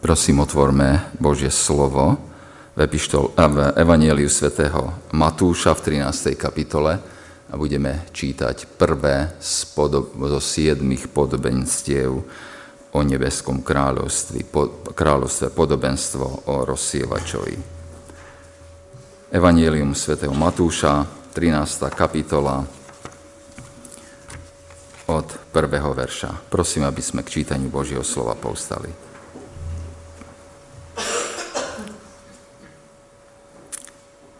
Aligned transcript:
Prosím, 0.00 0.40
otvorme 0.40 1.12
Božie 1.20 1.52
slovo 1.52 2.16
v, 2.72 2.88
epištol, 2.88 3.36
v 3.36 3.56
Evangeliu 3.76 4.32
svätého 4.32 4.96
Matúša 5.12 5.76
v 5.76 6.00
13. 6.00 6.40
kapitole 6.40 6.96
a 7.52 7.54
budeme 7.60 8.08
čítať 8.08 8.80
prvé 8.80 9.36
z 9.36 9.68
podob, 9.76 10.16
zo 10.16 10.40
siedmých 10.40 11.12
podobenstiev 11.12 12.16
o 12.96 13.00
nebeskom 13.04 13.60
kráľovstve, 13.60 14.40
po, 14.48 14.88
kráľovstve 14.88 15.52
podobenstvo 15.52 16.48
o 16.48 16.64
rozsievačovi. 16.64 17.60
Evangelium 19.36 19.92
svätého 19.92 20.32
Matúša, 20.32 21.04
13. 21.36 21.92
kapitola 21.92 22.64
od 25.12 25.28
prvého 25.52 25.92
verša. 25.92 26.48
Prosím, 26.48 26.88
aby 26.88 27.04
sme 27.04 27.20
k 27.20 27.44
čítaniu 27.44 27.68
Božieho 27.68 28.00
slova 28.00 28.32
povstali. 28.32 29.09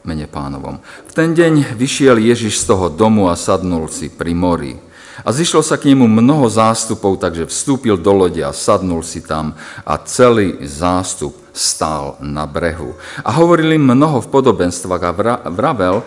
Mene 0.04 0.27
pánovom. 0.27 0.80
V 0.80 1.12
ten 1.12 1.36
deň 1.36 1.77
vyšiel 1.77 2.16
Ježiš 2.16 2.64
z 2.64 2.74
toho 2.74 2.88
domu 2.88 3.28
a 3.28 3.36
sadnul 3.36 3.88
si 3.92 4.09
pri 4.09 4.32
mori. 4.32 4.74
A 5.20 5.28
zišlo 5.36 5.60
sa 5.60 5.76
k 5.76 5.92
nemu 5.92 6.09
mnoho 6.09 6.48
zástupov, 6.48 7.20
takže 7.20 7.45
vstúpil 7.45 8.00
do 8.00 8.12
lode 8.16 8.40
a 8.40 8.56
sadnul 8.56 9.04
si 9.04 9.20
tam 9.20 9.52
a 9.84 10.00
celý 10.00 10.56
zástup 10.64 11.36
stál 11.52 12.16
na 12.24 12.48
brehu. 12.48 12.96
A 13.20 13.28
hovorili 13.36 13.76
mnoho 13.76 14.24
v 14.24 14.32
podobenstvách 14.32 15.02
a 15.04 15.12
vravel, 15.52 16.01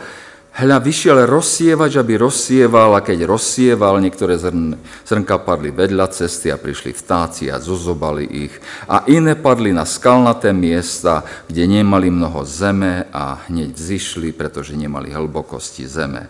Hľa 0.53 0.77
vyšiel 0.85 1.25
rozsievač, 1.25 1.98
aby 1.98 2.13
rozsieval 2.21 2.94
a 2.94 3.02
keď 3.02 3.25
rozsieval, 3.25 3.98
niektoré 3.98 4.38
zrn, 4.38 4.77
zrnka 5.02 5.41
padli 5.41 5.73
vedľa 5.73 6.13
cesty 6.13 6.53
a 6.53 6.61
prišli 6.61 6.94
vtáci 6.94 7.50
a 7.50 7.58
zozobali 7.58 8.45
ich. 8.45 8.53
A 8.86 9.02
iné 9.09 9.33
padli 9.33 9.73
na 9.73 9.81
skalnaté 9.81 10.53
miesta, 10.53 11.25
kde 11.50 11.66
nemali 11.66 12.14
mnoho 12.14 12.45
zeme 12.45 13.09
a 13.09 13.42
hneď 13.50 13.73
zišli, 13.73 14.30
pretože 14.30 14.77
nemali 14.77 15.09
hlbokosti 15.09 15.89
zeme. 15.89 16.30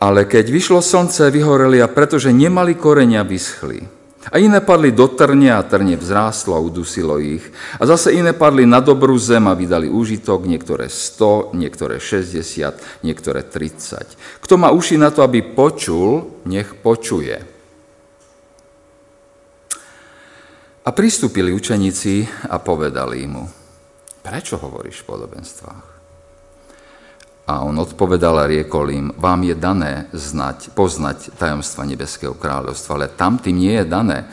Ale 0.00 0.24
keď 0.24 0.48
vyšlo 0.48 0.80
slnce, 0.80 1.28
vyhoreli 1.28 1.84
a 1.84 1.92
pretože 1.92 2.32
nemali 2.32 2.72
korenia, 2.72 3.20
vyschli. 3.20 3.95
A 4.30 4.42
iné 4.42 4.58
padli 4.58 4.90
do 4.90 5.06
trne 5.06 5.54
a 5.54 5.62
trne 5.62 5.94
vzrástlo 5.94 6.58
a 6.58 6.62
udusilo 6.62 7.22
ich. 7.22 7.46
A 7.78 7.86
zase 7.86 8.14
iné 8.14 8.34
padli 8.34 8.66
na 8.66 8.82
dobrú 8.82 9.14
zem 9.18 9.46
a 9.46 9.54
vydali 9.54 9.86
úžitok, 9.86 10.46
niektoré 10.46 10.90
100, 10.90 11.54
niektoré 11.54 12.02
60, 12.02 13.02
niektoré 13.06 13.46
30. 13.46 14.42
Kto 14.42 14.54
má 14.58 14.74
uši 14.74 14.98
na 14.98 15.14
to, 15.14 15.22
aby 15.22 15.42
počul, 15.42 16.42
nech 16.46 16.74
počuje. 16.78 17.38
A 20.86 20.94
pristúpili 20.94 21.50
učeníci 21.50 22.46
a 22.46 22.62
povedali 22.62 23.26
mu, 23.26 23.42
prečo 24.22 24.54
hovoríš 24.54 25.02
v 25.02 25.08
podobenstvách? 25.10 25.95
A 27.46 27.62
on 27.62 27.78
odpovedal 27.78 28.42
a 28.42 28.50
riekol 28.50 28.86
im, 28.90 29.06
vám 29.14 29.46
je 29.46 29.54
dané 29.54 30.10
znať, 30.10 30.74
poznať 30.74 31.38
tajomstva 31.38 31.86
Nebeského 31.86 32.34
kráľovstva, 32.34 32.92
ale 32.98 33.14
tam 33.14 33.38
tým 33.38 33.58
nie 33.58 33.74
je 33.78 33.86
dané. 33.86 34.26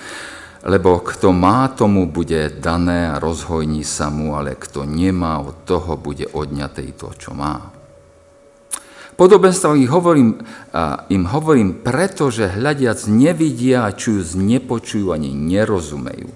Lebo 0.64 1.04
kto 1.04 1.36
má, 1.36 1.68
tomu 1.76 2.08
bude 2.08 2.56
dané 2.58 3.12
a 3.12 3.20
rozhojní 3.20 3.84
sa 3.84 4.08
mu, 4.08 4.34
ale 4.34 4.56
kto 4.56 4.88
nemá, 4.88 5.44
od 5.44 5.68
toho 5.68 6.00
bude 6.00 6.26
odňaté 6.32 6.88
to, 6.96 7.12
čo 7.14 7.36
má. 7.36 7.73
Podobenstvo 9.14 9.78
im 9.78 9.90
hovorím, 9.90 10.30
im 11.10 11.24
hovorím, 11.30 11.86
pretože 11.86 12.50
hľadiac 12.50 13.06
nevidia 13.08 13.88
čujú, 13.94 14.38
nepočujú 14.38 15.14
ani 15.14 15.32
nerozumejú. 15.32 16.30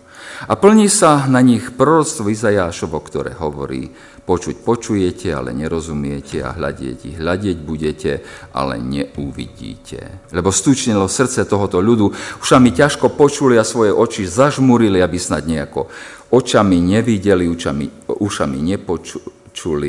A 0.48 0.54
plní 0.54 0.86
sa 0.86 1.26
na 1.26 1.42
nich 1.42 1.74
proroctvo 1.74 2.30
Izajášovo, 2.30 3.02
ktoré 3.02 3.34
hovorí, 3.34 3.90
Počuť 4.28 4.60
počujete, 4.60 5.32
ale 5.32 5.56
nerozumiete 5.56 6.44
a 6.44 6.52
hľadieť 6.52 7.16
hľadieť 7.16 7.58
budete, 7.64 8.12
ale 8.52 8.76
neuvidíte. 8.76 10.28
Lebo 10.36 10.52
stúčnilo 10.52 11.08
srdce 11.08 11.48
tohoto 11.48 11.80
ľudu, 11.80 12.12
ušami 12.44 12.76
ťažko 12.76 13.16
počuli 13.16 13.56
a 13.56 13.64
svoje 13.64 13.96
oči 13.96 14.28
zažmurili, 14.28 15.00
aby 15.00 15.16
snad 15.16 15.48
nejako 15.48 15.88
očami 16.28 16.76
nevideli, 16.76 17.48
ušami, 17.48 18.12
ušami 18.20 18.58
nepočuli, 18.76 19.32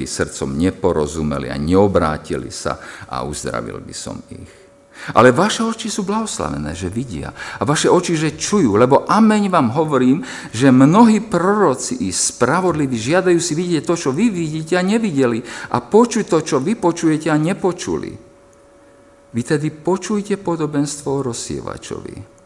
srdcom 0.09 0.57
neporozumeli 0.57 1.53
a 1.53 1.61
neobrátili 1.61 2.49
sa 2.49 2.81
a 3.09 3.21
uzdravil 3.23 3.85
by 3.85 3.95
som 3.95 4.17
ich. 4.33 4.69
Ale 5.15 5.31
vaše 5.31 5.63
oči 5.63 5.87
sú 5.87 6.03
blahoslavené, 6.03 6.75
že 6.75 6.91
vidia. 6.91 7.31
A 7.31 7.63
vaše 7.63 7.87
oči, 7.87 8.19
že 8.19 8.35
čujú. 8.35 8.75
Lebo 8.75 9.07
ameň 9.07 9.47
vám 9.47 9.71
hovorím, 9.73 10.27
že 10.51 10.75
mnohí 10.75 11.23
proroci 11.23 12.03
i 12.03 12.11
spravodliví 12.11 12.99
žiadajú 12.99 13.39
si 13.39 13.55
vidieť 13.55 13.87
to, 13.87 13.95
čo 13.95 14.11
vy 14.11 14.27
vidíte 14.29 14.75
a 14.75 14.83
nevideli. 14.83 15.39
A 15.71 15.79
počuť 15.79 16.25
to, 16.27 16.39
čo 16.43 16.57
vy 16.59 16.75
počujete 16.75 17.31
a 17.31 17.39
nepočuli. 17.39 18.11
Vy 19.29 19.43
tedy 19.45 19.71
počujte 19.71 20.41
podobenstvo 20.41 21.09
o 21.09 21.25
rozsievačovi. 21.31 22.38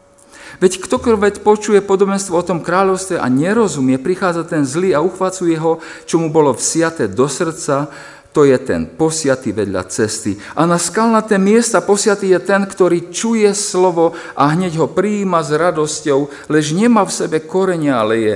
Veď 0.61 0.81
ktokoľvek 0.83 1.41
počuje 1.41 1.79
podobenstvo 1.81 2.37
o 2.37 2.43
tom 2.45 2.61
kráľovstve 2.61 3.17
a 3.17 3.27
nerozumie, 3.31 3.97
prichádza 3.97 4.45
ten 4.45 4.67
zlý 4.67 4.93
a 4.93 5.01
uchvacuje 5.01 5.57
ho, 5.57 5.81
čo 6.05 6.21
mu 6.21 6.29
bolo 6.29 6.53
vsiaté 6.53 7.09
do 7.09 7.25
srdca, 7.25 7.89
to 8.33 8.49
je 8.49 8.57
ten 8.57 8.89
posiatý 8.89 9.53
vedľa 9.53 9.85
cesty. 9.93 10.41
A 10.57 10.65
na 10.65 10.81
skalnaté 10.81 11.37
miesta 11.37 11.85
posiatý 11.85 12.33
je 12.33 12.41
ten, 12.41 12.65
ktorý 12.65 13.13
čuje 13.13 13.53
slovo 13.53 14.17
a 14.33 14.49
hneď 14.49 14.81
ho 14.81 14.89
prijíma 14.89 15.45
s 15.45 15.53
radosťou, 15.53 16.49
lež 16.49 16.73
nemá 16.73 17.05
v 17.05 17.13
sebe 17.13 17.45
korenia, 17.45 18.01
ale 18.01 18.15
je 18.17 18.33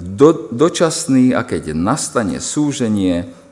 do, 0.00 0.48
dočasný 0.48 1.36
a 1.36 1.44
keď 1.44 1.76
nastane 1.76 2.40
súženie, 2.40 3.43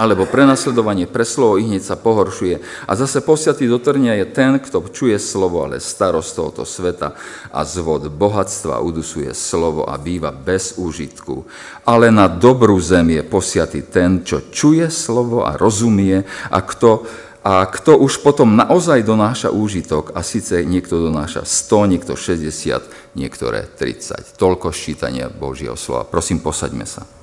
alebo 0.00 0.24
prenasledovanie 0.24 1.04
pre 1.04 1.28
slovo 1.28 1.60
i 1.60 1.68
hneď 1.68 1.84
sa 1.84 2.00
pohoršuje. 2.00 2.88
A 2.88 2.92
zase 2.96 3.20
posiatý 3.20 3.68
do 3.68 3.76
trnia 3.76 4.16
je 4.16 4.24
ten, 4.32 4.56
kto 4.56 4.88
čuje 4.88 5.20
slovo, 5.20 5.60
ale 5.60 5.76
starost 5.76 6.40
tohoto 6.40 6.64
sveta 6.64 7.12
a 7.52 7.60
zvod 7.68 8.08
bohatstva 8.08 8.80
udusuje 8.80 9.28
slovo 9.36 9.84
a 9.84 10.00
býva 10.00 10.32
bez 10.32 10.80
úžitku. 10.80 11.44
Ale 11.84 12.08
na 12.08 12.32
dobrú 12.32 12.80
zem 12.80 13.20
je 13.20 13.22
posiatý 13.28 13.84
ten, 13.84 14.24
čo 14.24 14.48
čuje 14.48 14.88
slovo 14.88 15.44
a 15.44 15.60
rozumie 15.60 16.24
a 16.48 16.58
kto, 16.64 17.04
a 17.44 17.68
kto 17.68 18.00
už 18.00 18.24
potom 18.24 18.56
naozaj 18.56 19.04
donáša 19.04 19.52
úžitok 19.52 20.16
a 20.16 20.24
síce 20.24 20.64
niekto 20.64 21.12
donáša 21.12 21.44
100, 21.44 21.92
niekto 21.92 22.12
60, 22.16 23.16
niektoré 23.16 23.68
30. 23.68 24.40
Toľko 24.40 24.72
ščítania 24.72 25.28
Božieho 25.28 25.76
slova. 25.76 26.08
Prosím, 26.08 26.40
posaďme 26.40 26.88
sa. 26.88 27.19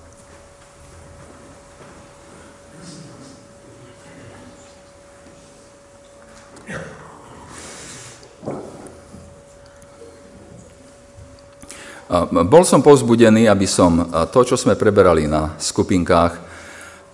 Bol 12.48 12.64
som 12.64 12.80
povzbudený, 12.80 13.52
aby 13.52 13.68
som 13.68 14.08
to, 14.32 14.40
čo 14.48 14.56
sme 14.56 14.80
preberali 14.80 15.28
na 15.28 15.60
skupinkách, 15.60 16.40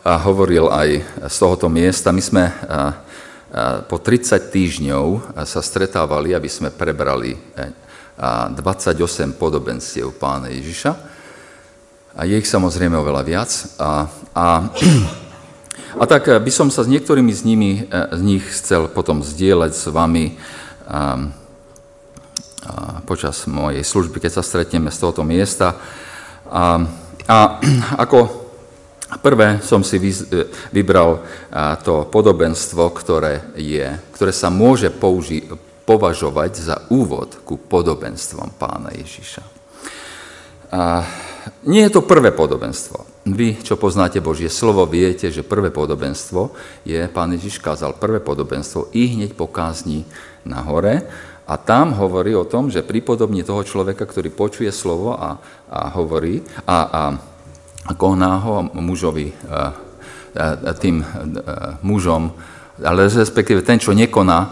hovoril 0.06 0.70
aj 0.70 0.90
z 1.34 1.36
tohoto 1.42 1.66
miesta. 1.66 2.14
My 2.14 2.22
sme 2.22 2.54
po 3.90 3.98
30 3.98 4.54
týždňov 4.54 5.34
sa 5.50 5.66
stretávali, 5.66 6.38
aby 6.38 6.46
sme 6.46 6.70
prebrali 6.70 7.34
28 7.34 9.34
podobenstiev 9.34 10.14
pána 10.14 10.54
Ježiša. 10.54 10.92
A 12.14 12.30
je 12.30 12.38
ich 12.38 12.46
samozrejme 12.46 12.94
oveľa 12.94 13.26
viac. 13.26 13.50
A, 13.82 14.06
a, 14.38 14.70
a 16.02 16.04
tak 16.06 16.38
by 16.38 16.52
som 16.54 16.70
sa 16.70 16.86
s 16.86 16.92
niektorými 16.94 17.34
z, 17.34 17.42
nimi, 17.50 17.90
z 17.90 18.22
nich 18.22 18.46
chcel 18.46 18.94
potom 18.94 19.26
zdieľať 19.26 19.74
s 19.74 19.90
vami 19.90 20.38
počas 23.04 23.46
mojej 23.48 23.84
služby, 23.84 24.20
keď 24.20 24.32
sa 24.40 24.44
stretneme 24.44 24.92
z 24.92 24.98
tohoto 25.00 25.24
miesta. 25.28 25.76
A, 26.48 26.80
a 27.28 27.38
ako 28.04 28.44
prvé 29.20 29.62
som 29.62 29.84
si 29.86 30.00
vybral 30.72 31.22
to 31.84 32.08
podobenstvo, 32.10 32.84
ktoré, 32.96 33.54
je, 33.60 33.86
ktoré 34.16 34.32
sa 34.32 34.50
môže 34.50 34.90
použi- 34.90 35.46
považovať 35.84 36.52
za 36.56 36.76
úvod 36.90 37.44
ku 37.44 37.60
podobenstvom 37.60 38.56
pána 38.56 38.96
Ježiša. 38.96 39.44
A 40.74 41.06
nie 41.68 41.84
je 41.86 41.94
to 41.94 42.08
prvé 42.08 42.32
podobenstvo. 42.32 43.28
Vy, 43.30 43.64
čo 43.64 43.80
poznáte 43.80 44.20
Božie 44.20 44.52
slovo, 44.52 44.84
viete, 44.88 45.32
že 45.32 45.48
prvé 45.48 45.72
podobenstvo 45.72 46.56
je, 46.88 47.00
pán 47.12 47.32
Ježiš 47.36 47.60
kázal 47.60 47.96
prvé 47.96 48.20
podobenstvo 48.20 48.92
i 48.96 49.16
hneď 49.16 49.36
po 49.36 49.48
kázni 49.48 50.04
na 50.44 50.60
hore, 50.64 51.08
a 51.44 51.54
tam 51.60 51.92
hovorí 52.00 52.32
o 52.36 52.48
tom, 52.48 52.72
že 52.72 52.86
pripodobní 52.86 53.44
toho 53.44 53.64
človeka, 53.68 54.08
ktorý 54.08 54.32
počuje 54.32 54.72
slovo 54.72 55.20
a, 55.20 55.36
a 55.68 55.92
hovorí 55.92 56.40
a, 56.64 56.78
a, 56.88 57.04
a 57.84 57.92
koná 58.00 58.40
ho 58.40 58.64
mužovi, 58.72 59.36
a, 59.52 59.76
a, 60.64 60.72
tým 60.76 61.04
a, 61.04 61.06
mužom, 61.84 62.32
ale 62.82 63.06
respektíve 63.06 63.62
ten, 63.62 63.78
čo 63.78 63.94
nekoná 63.94 64.50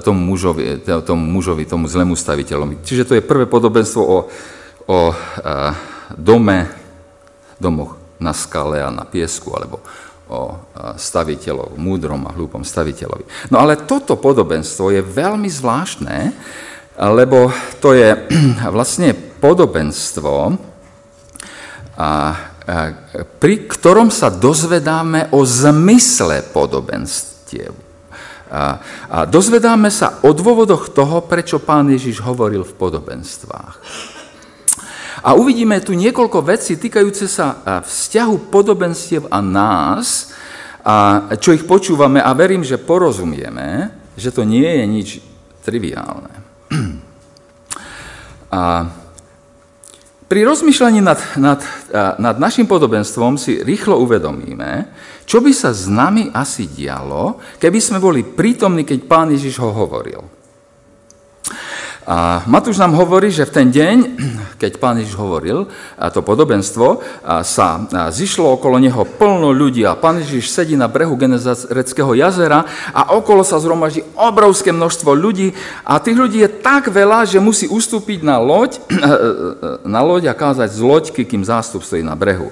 tomu 0.00 0.32
mužovi, 0.32 0.80
tomu 1.04 1.28
mužovi, 1.28 1.68
tomu 1.68 1.92
zlému 1.92 2.16
staviteľovi. 2.16 2.80
Čiže 2.80 3.04
to 3.04 3.14
je 3.18 3.26
prvé 3.26 3.44
podobenstvo 3.44 4.00
o, 4.00 4.18
o 4.88 4.98
dome, 6.16 6.72
domoch 7.60 8.00
na 8.16 8.32
skale 8.32 8.80
a 8.80 8.88
na 8.88 9.04
piesku, 9.04 9.52
alebo 9.52 9.84
o 10.30 10.62
staviteľov, 10.94 11.74
múdrom 11.74 12.22
a 12.30 12.34
hlúpom 12.34 12.62
staviteľovi. 12.62 13.50
No 13.50 13.58
ale 13.58 13.82
toto 13.82 14.14
podobenstvo 14.14 14.94
je 14.94 15.02
veľmi 15.02 15.50
zvláštne, 15.50 16.18
lebo 16.96 17.50
to 17.82 17.92
je 17.98 18.14
vlastne 18.76 19.10
podobenstvo, 19.14 20.54
pri 23.40 23.54
ktorom 23.66 24.08
sa 24.14 24.30
dozvedáme 24.30 25.34
o 25.34 25.42
zmysle 25.42 26.46
podobenstiev. 26.54 27.74
A 28.50 29.26
dozvedáme 29.30 29.90
sa 29.94 30.18
o 30.26 30.34
dôvodoch 30.34 30.90
toho, 30.90 31.22
prečo 31.22 31.62
pán 31.62 31.86
Ježiš 31.90 32.18
hovoril 32.22 32.66
v 32.66 32.74
podobenstvách. 32.74 33.74
A 35.20 35.36
uvidíme 35.36 35.76
tu 35.84 35.92
niekoľko 35.92 36.40
vecí 36.44 36.80
týkajúce 36.80 37.28
sa 37.28 37.60
vzťahu 37.84 38.48
podobenstiev 38.48 39.28
a 39.28 39.44
nás, 39.44 40.32
a 40.80 41.28
čo 41.36 41.52
ich 41.52 41.68
počúvame 41.68 42.24
a 42.24 42.32
verím, 42.32 42.64
že 42.64 42.80
porozumieme, 42.80 43.92
že 44.16 44.32
to 44.32 44.48
nie 44.48 44.64
je 44.64 44.84
nič 44.88 45.08
triviálne. 45.60 46.32
A 48.50 48.82
pri 50.26 50.42
rozmýšľaní 50.42 51.02
nad, 51.02 51.18
nad, 51.38 51.62
nad 52.18 52.36
našim 52.38 52.66
podobenstvom 52.66 53.38
si 53.38 53.62
rýchlo 53.62 53.98
uvedomíme, 54.02 54.90
čo 55.22 55.38
by 55.38 55.50
sa 55.54 55.70
s 55.70 55.86
nami 55.86 56.30
asi 56.34 56.66
dialo, 56.66 57.38
keby 57.62 57.78
sme 57.78 58.02
boli 58.02 58.26
prítomní, 58.26 58.82
keď 58.82 59.06
pán 59.06 59.30
Ježiš 59.30 59.62
ho 59.62 59.70
hovoril. 59.70 60.39
A 62.08 62.40
Matúš 62.48 62.80
nám 62.80 62.96
hovorí, 62.96 63.28
že 63.28 63.44
v 63.44 63.54
ten 63.54 63.68
deň, 63.68 63.96
keď 64.56 64.80
pán 64.80 64.96
Ježiš 64.96 65.20
hovoril 65.20 65.68
to 66.16 66.24
podobenstvo, 66.24 67.04
sa 67.44 67.68
zišlo 68.08 68.56
okolo 68.56 68.80
neho 68.80 69.04
plno 69.04 69.52
ľudí 69.52 69.84
a 69.84 70.00
pán 70.00 70.16
Ježiš 70.24 70.48
sedí 70.48 70.80
na 70.80 70.88
brehu 70.88 71.12
Genezareckého 71.12 72.16
jazera 72.16 72.64
a 72.96 73.12
okolo 73.12 73.44
sa 73.44 73.60
zhromaždí 73.60 74.00
obrovské 74.16 74.72
množstvo 74.72 75.12
ľudí 75.12 75.52
a 75.84 76.00
tých 76.00 76.16
ľudí 76.16 76.40
je 76.40 76.50
tak 76.64 76.88
veľa, 76.88 77.28
že 77.28 77.36
musí 77.36 77.68
ustúpiť 77.68 78.24
na 78.24 78.40
loď, 78.40 78.80
na 79.84 80.00
loď 80.00 80.32
a 80.32 80.38
kázať 80.38 80.72
z 80.72 80.80
loďky, 80.80 81.22
kým 81.28 81.44
zástup 81.44 81.84
stojí 81.84 82.00
na 82.00 82.16
brehu. 82.16 82.48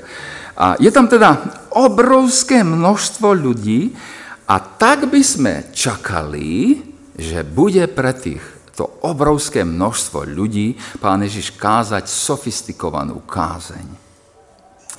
A 0.60 0.76
je 0.76 0.92
tam 0.92 1.08
teda 1.08 1.40
obrovské 1.72 2.60
množstvo 2.60 3.32
ľudí 3.32 3.96
a 4.44 4.60
tak 4.60 5.08
by 5.08 5.22
sme 5.24 5.54
čakali, 5.72 6.84
že 7.16 7.46
bude 7.48 7.86
pre 7.88 8.12
tých 8.12 8.57
to 8.78 8.86
obrovské 9.02 9.66
množstvo 9.66 10.22
ľudí 10.22 10.78
pán 11.02 11.26
Ježiš 11.26 11.58
kázať 11.58 12.06
sofistikovanú 12.06 13.18
kázeň. 13.26 13.86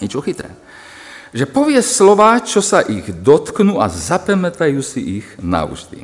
Niečo 0.04 0.20
chytré. 0.20 0.52
Že 1.32 1.46
povie 1.48 1.80
slova, 1.80 2.44
čo 2.44 2.60
sa 2.60 2.84
ich 2.84 3.08
dotknú 3.08 3.80
a 3.80 3.88
zapamätajú 3.88 4.84
si 4.84 5.24
ich 5.24 5.28
navždy. 5.40 6.04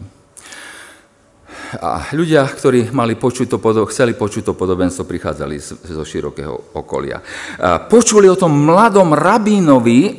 A 1.82 2.08
ľudia, 2.16 2.48
ktorí 2.48 2.94
mali 2.96 3.20
počuť 3.20 3.52
to, 3.52 3.58
chceli 3.90 4.16
počuť 4.16 4.48
to 4.48 4.54
podobenstvo, 4.56 5.04
prichádzali 5.04 5.60
zo 5.84 6.04
širokého 6.06 6.78
okolia. 6.78 7.20
Počuli 7.92 8.30
o 8.32 8.40
tom 8.40 8.54
mladom 8.54 9.12
rabínovi 9.12 10.16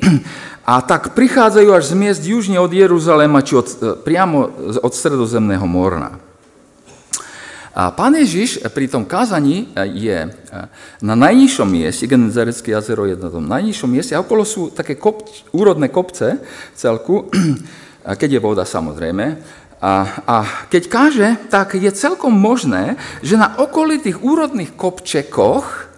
a 0.66 0.82
tak 0.82 1.14
prichádzajú 1.14 1.70
až 1.70 1.84
z 1.88 1.94
miest 1.94 2.22
južne 2.26 2.58
od 2.60 2.74
Jeruzalema, 2.74 3.40
či 3.40 3.56
od, 3.56 3.68
priamo 4.02 4.50
od 4.82 4.92
stredozemného 4.92 5.64
morna. 5.64 6.25
A 7.76 7.92
pán 7.92 8.16
Ježiš 8.16 8.64
pri 8.72 8.88
tom 8.88 9.04
kázaní 9.04 9.68
je 9.76 10.16
e, 10.24 10.28
na 11.04 11.12
najnižšom 11.12 11.68
mieste, 11.68 12.08
Genezarecké 12.08 12.72
jazero 12.72 13.04
je 13.04 13.20
na 13.20 13.28
tom 13.28 13.44
najnižšom 13.44 13.90
mieste 13.92 14.16
a 14.16 14.24
okolo 14.24 14.48
sú 14.48 14.72
také 14.72 14.96
kop, 14.96 15.28
úrodné 15.52 15.92
kopce 15.92 16.40
celku, 16.72 17.28
keď 18.20 18.28
je 18.32 18.40
voda 18.40 18.64
samozrejme. 18.64 19.24
A, 19.76 19.92
a 20.24 20.36
keď 20.72 20.82
káže, 20.88 21.28
tak 21.52 21.76
je 21.76 21.92
celkom 21.92 22.32
možné, 22.32 22.96
že 23.20 23.36
na 23.36 23.60
okolitých 23.60 24.24
úrodných 24.24 24.72
kopčekoch 24.72 25.92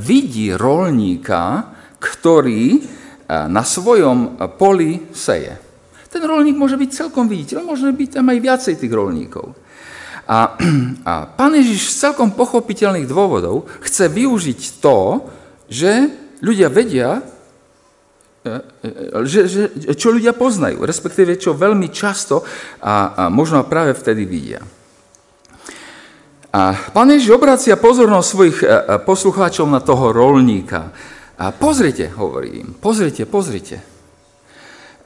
vidí 0.00 0.56
rolníka, 0.56 1.76
ktorý 2.00 2.64
e, 2.72 2.80
na 3.28 3.68
svojom 3.68 4.40
poli 4.56 5.12
seje. 5.12 5.60
Ten 6.08 6.24
rolník 6.24 6.56
môže 6.56 6.80
byť 6.80 6.88
celkom 6.88 7.28
viditeľ, 7.28 7.68
môže 7.68 7.84
byť 7.92 8.16
tam 8.16 8.32
aj 8.32 8.38
viacej 8.40 8.74
tých 8.80 8.96
rolníkov. 8.96 9.67
A, 10.28 10.60
a 11.10 11.12
pán 11.24 11.56
Ježiš 11.56 11.96
z 11.96 12.12
celkom 12.12 12.36
pochopiteľných 12.36 13.08
dôvodov 13.08 13.64
chce 13.80 14.12
využiť 14.12 14.60
to, 14.84 15.24
že 15.72 16.12
ľudia 16.44 16.68
vedia, 16.68 17.24
e, 18.44 18.50
e, 18.84 19.24
že, 19.24 19.40
že, 19.48 19.62
čo 19.96 20.12
ľudia 20.12 20.36
poznajú, 20.36 20.84
respektíve 20.84 21.40
čo 21.40 21.56
veľmi 21.56 21.88
často 21.88 22.44
a, 22.84 22.94
a 23.16 23.22
možno 23.32 23.64
práve 23.64 23.96
vtedy 23.96 24.28
vidia. 24.28 24.60
A 26.48 26.72
pán 26.92 27.12
Ježiš 27.12 27.36
obracia 27.36 27.76
pozornosť 27.80 28.28
svojich 28.28 28.58
e, 28.64 28.66
poslucháčov 29.04 29.68
na 29.68 29.80
toho 29.80 30.12
rolníka. 30.12 30.92
A 31.38 31.54
pozrite, 31.54 32.10
hovorí 32.18 32.66
im, 32.66 32.74
pozrite, 32.74 33.22
pozrite. 33.24 33.78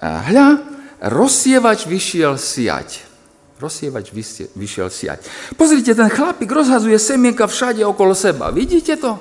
A 0.02 0.26
hľa, 0.32 0.48
rozsievač 1.12 1.84
vyšiel 1.86 2.40
siať. 2.40 3.11
Rozsievač 3.62 4.10
vyšiel 4.58 4.90
siať. 4.90 5.30
Pozrite, 5.54 5.94
ten 5.94 6.10
chlapík 6.10 6.50
rozhazuje 6.50 6.98
semienka 6.98 7.46
všade 7.46 7.86
okolo 7.86 8.10
seba. 8.10 8.50
Vidíte 8.50 8.98
to? 8.98 9.14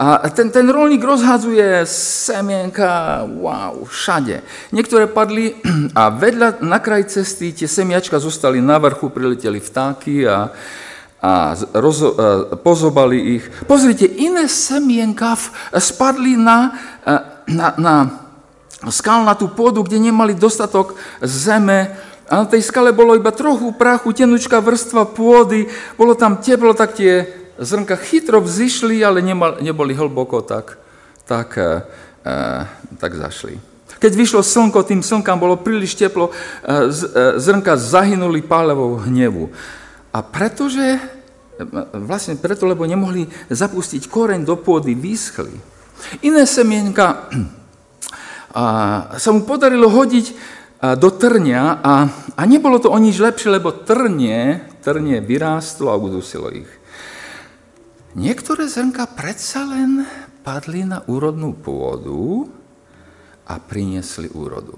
A 0.00 0.32
ten, 0.32 0.48
ten 0.48 0.64
rolník 0.64 1.04
rozhazuje 1.04 1.84
semienka, 1.86 3.22
wow, 3.26 3.84
všade. 3.84 4.40
Niektoré 4.72 5.06
padli 5.06 5.54
a 5.98 6.08
vedľa 6.08 6.64
na 6.64 6.80
kraj 6.80 7.06
cesty 7.06 7.52
tie 7.52 7.68
semiačka 7.68 8.16
zostali 8.16 8.58
na 8.64 8.80
vrchu, 8.80 9.12
prileteli 9.12 9.60
vtáky 9.60 10.24
a, 10.24 10.50
a, 11.20 11.52
roz, 11.76 12.00
a 12.02 12.56
pozobali 12.58 13.38
ich. 13.38 13.44
Pozrite, 13.68 14.08
iné 14.08 14.48
semienka 14.48 15.36
spadli 15.76 16.34
na, 16.34 16.74
na, 17.44 17.68
na 17.76 17.94
skalnatú 18.88 19.52
pôdu, 19.52 19.84
kde 19.84 20.00
nemali 20.00 20.32
dostatok 20.32 20.96
zeme, 21.20 21.92
a 22.30 22.32
na 22.38 22.46
tej 22.46 22.62
skale 22.62 22.94
bolo 22.94 23.18
iba 23.18 23.34
trochu 23.34 23.74
prachu, 23.74 24.14
tenučká 24.14 24.62
vrstva 24.62 25.02
pôdy, 25.02 25.66
bolo 25.98 26.14
tam 26.14 26.38
teplo, 26.38 26.70
tak 26.78 26.94
tie 26.94 27.26
zrnka 27.58 27.98
chytro 27.98 28.38
vzýšli, 28.38 29.02
ale 29.02 29.18
nemal, 29.18 29.58
neboli 29.58 29.98
hlboko, 29.98 30.38
tak, 30.38 30.78
tak, 31.26 31.58
e, 31.58 31.82
tak 33.02 33.18
zašli. 33.18 33.58
Keď 33.98 34.12
vyšlo 34.14 34.46
slnko, 34.46 34.86
tým 34.86 35.02
slnkám 35.02 35.42
bolo 35.42 35.58
príliš 35.58 35.98
teplo, 35.98 36.30
e, 36.30 36.32
z, 36.94 37.00
e, 37.10 37.20
zrnka 37.42 37.74
zahynuli 37.74 38.46
pálevou 38.46 39.02
hnevu. 39.02 39.50
A 40.14 40.22
pretože, 40.22 41.02
vlastne 41.98 42.38
preto, 42.38 42.62
lebo 42.62 42.86
nemohli 42.86 43.26
zapustiť 43.50 44.06
koreň 44.06 44.46
do 44.46 44.54
pôdy, 44.54 44.94
vyschli. 44.94 45.58
Iné 46.22 46.46
semienka 46.46 47.26
a, 48.54 48.62
sa 49.18 49.34
mu 49.34 49.42
podarilo 49.42 49.90
hodiť 49.90 50.59
do 50.80 51.12
trnia 51.12 51.84
a, 51.84 52.08
a 52.32 52.42
nebolo 52.48 52.80
to 52.80 52.88
o 52.88 52.96
nič 52.96 53.20
lepšie, 53.20 53.60
lebo 53.60 53.84
trnie, 53.84 54.64
trnie 54.80 55.20
vyrástlo 55.20 55.92
a 55.92 56.00
udusilo 56.00 56.48
ich. 56.48 56.72
Niektoré 58.16 58.64
zrnka 58.64 59.04
predsa 59.12 59.68
len 59.68 60.02
padli 60.40 60.82
na 60.88 61.04
úrodnú 61.04 61.52
pôdu 61.52 62.48
a 63.44 63.60
priniesli 63.60 64.32
úrodu. 64.32 64.74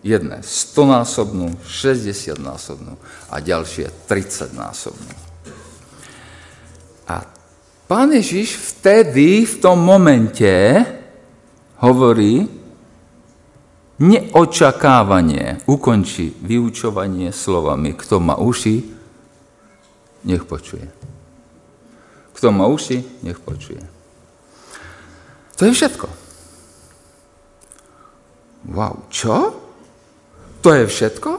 Jedné 0.00 0.40
100-násobnú, 0.40 1.60
60-násobnú 1.64 2.96
a 3.28 3.36
ďalšie 3.40 4.08
30-násobnú. 4.08 5.14
A 7.04 7.20
pán 7.84 8.08
Ježiš 8.16 8.56
vtedy, 8.74 9.44
v 9.44 9.54
tom 9.60 9.80
momente, 9.80 10.80
hovorí, 11.84 12.63
neočakávanie 13.98 15.62
ukončí 15.70 16.34
vyučovanie 16.42 17.30
slovami, 17.30 17.94
kto 17.94 18.18
má 18.18 18.34
uši, 18.34 18.82
nech 20.26 20.42
počuje. 20.42 20.86
Kto 22.34 22.50
má 22.50 22.66
uši, 22.66 23.22
nech 23.22 23.38
počuje. 23.38 23.80
To 25.54 25.62
je 25.68 25.72
všetko. 25.72 26.06
Wow, 28.74 29.06
čo? 29.12 29.54
To 30.64 30.68
je 30.72 30.84
všetko? 30.88 31.30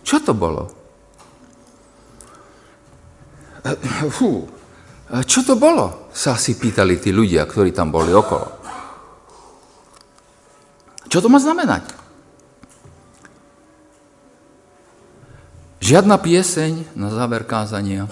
Čo 0.00 0.16
to 0.24 0.32
bolo? 0.32 0.72
Fú, 4.08 4.48
čo 5.28 5.44
to 5.44 5.54
bolo? 5.60 6.08
Sa 6.10 6.34
si 6.40 6.56
pýtali 6.56 6.96
tí 6.96 7.12
ľudia, 7.12 7.44
ktorí 7.44 7.76
tam 7.76 7.92
boli 7.92 8.10
okolo. 8.10 8.59
Čo 11.10 11.18
to 11.20 11.28
má 11.28 11.42
znamenať? 11.42 11.90
Žiadna 15.82 16.16
pieseň 16.22 16.94
na 16.94 17.10
záver 17.10 17.42
kázania, 17.42 18.06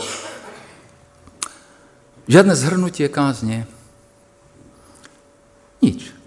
žiadne 2.26 2.58
zhrnutie 2.58 3.06
kázne, 3.06 3.70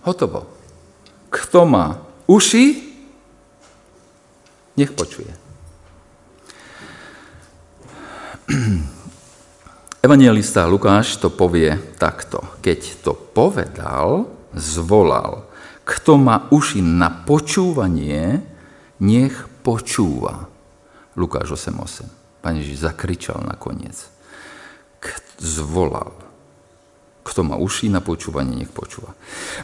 Hotovo. 0.01 0.49
Kto 1.29 1.69
má 1.69 2.01
uši, 2.25 2.81
nech 4.73 4.91
počuje. 4.97 5.29
Evangelista 10.05 10.65
Lukáš 10.65 11.21
to 11.21 11.29
povie 11.29 11.77
takto. 12.01 12.41
Keď 12.65 13.05
to 13.05 13.13
povedal, 13.13 14.25
zvolal. 14.57 15.45
Kto 15.91 16.15
má 16.15 16.47
uši 16.47 16.79
na 16.79 17.11
počúvanie, 17.11 18.39
nech 19.03 19.35
počúva. 19.59 20.47
Lukáš 21.19 21.67
8.8. 21.67 22.07
Pane 22.39 22.63
Ježiš 22.63 22.87
zakričal 22.87 23.43
nakoniec. 23.43 24.07
Zvolal. 25.35 26.15
Kto 27.27 27.43
má 27.43 27.59
uši 27.59 27.91
na 27.91 27.99
počúvanie, 27.99 28.55
nech 28.63 28.71
počúva. 28.71 29.11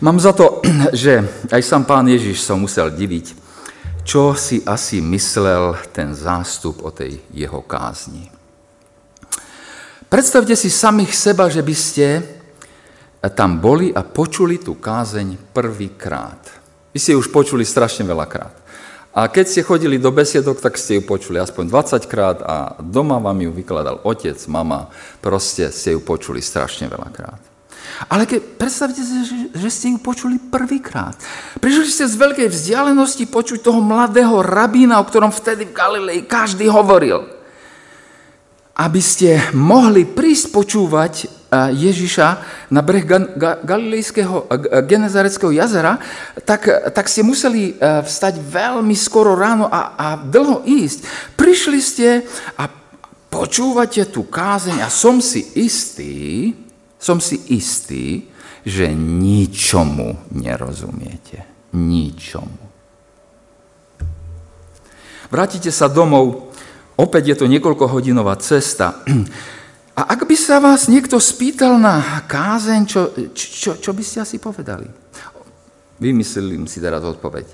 Mám 0.04 0.20
za 0.20 0.36
to, 0.36 0.60
že 0.92 1.24
aj 1.48 1.64
sám 1.64 1.88
pán 1.88 2.12
Ježiš 2.12 2.44
sa 2.44 2.60
musel 2.60 2.92
diviť, 2.92 3.48
čo 4.04 4.36
si 4.36 4.60
asi 4.68 5.00
myslel 5.00 5.80
ten 5.96 6.12
zástup 6.12 6.84
o 6.84 6.92
tej 6.92 7.24
jeho 7.32 7.64
kázni. 7.64 8.28
Predstavte 10.12 10.56
si 10.60 10.68
samých 10.68 11.12
seba, 11.16 11.48
že 11.48 11.64
by 11.64 11.76
ste 11.76 12.37
tam 13.34 13.58
boli 13.58 13.90
a 13.90 14.06
počuli 14.06 14.62
tú 14.62 14.78
kázeň 14.78 15.50
prvýkrát. 15.50 16.38
Vy 16.94 16.98
ste 17.02 17.14
ju 17.18 17.22
už 17.22 17.34
počuli 17.34 17.66
strašne 17.66 18.06
veľakrát. 18.06 18.54
A 19.18 19.34
keď 19.34 19.46
ste 19.50 19.66
chodili 19.66 19.98
do 19.98 20.14
besiedok, 20.14 20.62
tak 20.62 20.78
ste 20.78 21.02
ju 21.02 21.04
počuli 21.10 21.42
aspoň 21.42 21.74
20 21.74 22.06
krát 22.06 22.38
a 22.46 22.78
doma 22.78 23.18
vám 23.18 23.42
ju 23.42 23.50
vykladal 23.50 24.06
otec, 24.06 24.38
mama, 24.46 24.94
proste 25.18 25.74
ste 25.74 25.98
ju 25.98 26.06
počuli 26.06 26.38
strašne 26.38 26.86
veľakrát. 26.86 27.42
Ale 28.14 28.30
keď 28.30 28.62
predstavte 28.62 29.02
si, 29.02 29.26
že, 29.26 29.38
že 29.58 29.70
ste 29.74 29.90
ju 29.90 29.98
počuli 29.98 30.38
prvýkrát. 30.38 31.18
Prišli 31.58 31.90
ste 31.90 32.06
z 32.06 32.14
veľkej 32.14 32.46
vzdialenosti 32.54 33.26
počuť 33.26 33.66
toho 33.66 33.82
mladého 33.82 34.46
rabína, 34.46 35.02
o 35.02 35.08
ktorom 35.10 35.34
vtedy 35.34 35.66
v 35.66 35.74
Galilei 35.74 36.22
každý 36.22 36.70
hovoril 36.70 37.38
aby 38.78 39.02
ste 39.02 39.42
mohli 39.58 40.06
prísť 40.06 40.54
počúvať 40.54 41.14
Ježiša 41.52 42.28
na 42.72 42.84
breh 42.84 43.08
Galilejského 43.64 44.52
Genezareckého 44.84 45.56
jazera, 45.56 45.96
tak, 46.44 46.68
tak 46.92 47.08
ste 47.08 47.24
museli 47.24 47.72
eh, 47.76 48.04
vstať 48.04 48.40
veľmi 48.44 48.96
skoro 48.96 49.32
ráno 49.32 49.72
a, 49.72 49.96
a 49.96 50.08
dlho 50.20 50.68
ísť. 50.68 51.08
Prišli 51.40 51.80
ste 51.80 52.28
a 52.60 52.68
počúvate 53.32 54.04
tú 54.12 54.28
kázeň 54.28 54.84
a 54.84 54.92
som 54.92 55.24
si 55.24 55.44
istý, 55.56 56.52
som 57.00 57.24
si 57.24 57.40
istý, 57.54 58.28
že 58.68 58.92
ničomu 58.92 60.28
nerozumiete. 60.36 61.48
Ničomu. 61.72 62.68
Vrátite 65.28 65.72
sa 65.72 65.92
domov 65.92 66.48
Opäť 66.98 67.24
je 67.30 67.36
to 67.38 67.46
niekoľkohodinová 67.46 68.42
cesta. 68.42 69.06
A 69.98 70.14
ak 70.14 70.30
by 70.30 70.38
sa 70.38 70.62
vás 70.62 70.86
niekto 70.86 71.18
spýtal 71.18 71.82
na 71.82 72.22
kázeň, 72.30 72.82
čo, 72.86 73.02
čo, 73.34 73.82
čo 73.82 73.92
by 73.98 74.04
ste 74.06 74.22
asi 74.22 74.38
povedali? 74.38 74.86
Vymyslím 75.98 76.70
si 76.70 76.78
teraz 76.78 77.02
odpoveď. 77.02 77.50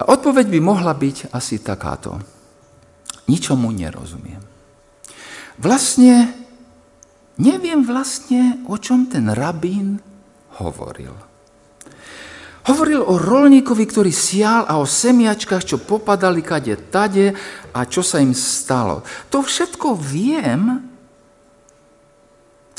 A 0.00 0.08
odpoveď 0.08 0.48
by 0.48 0.60
mohla 0.64 0.96
byť 0.96 1.28
asi 1.36 1.60
takáto. 1.60 2.16
Ničomu 3.28 3.68
nerozumiem. 3.76 4.40
Vlastne, 5.60 6.32
neviem 7.36 7.84
vlastne, 7.84 8.64
o 8.64 8.80
čom 8.80 9.12
ten 9.12 9.28
rabín 9.28 10.00
hovoril. 10.56 11.12
Hovoril 12.72 13.04
o 13.04 13.20
rolníkovi, 13.20 13.84
ktorý 13.84 14.08
sial 14.08 14.64
a 14.64 14.80
o 14.80 14.88
semiačkách, 14.88 15.68
čo 15.68 15.76
popadali 15.76 16.40
kade 16.40 16.72
tade 16.88 17.36
a 17.76 17.84
čo 17.84 18.00
sa 18.00 18.24
im 18.24 18.32
stalo. 18.32 19.04
To 19.28 19.44
všetko 19.44 19.92
viem, 20.00 20.89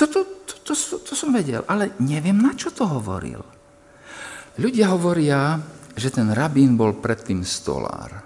to, 0.07 0.21
to, 0.45 0.53
to, 0.63 0.73
to, 0.73 0.95
to 1.01 1.13
som 1.13 1.33
vedel, 1.33 1.65
ale 1.67 1.97
neviem, 2.01 2.37
na 2.37 2.55
čo 2.55 2.71
to 2.71 2.87
hovoril. 2.87 3.41
Ľudia 4.59 4.91
hovoria, 4.91 5.59
že 5.95 6.11
ten 6.11 6.29
rabín 6.31 6.75
bol 6.75 6.97
predtým 6.99 7.43
stolár. 7.43 8.23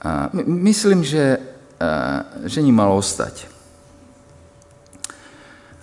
A 0.00 0.32
myslím, 0.32 1.04
že, 1.04 1.36
že 2.48 2.64
ním 2.64 2.80
mal 2.80 2.90
ostať. 2.96 3.46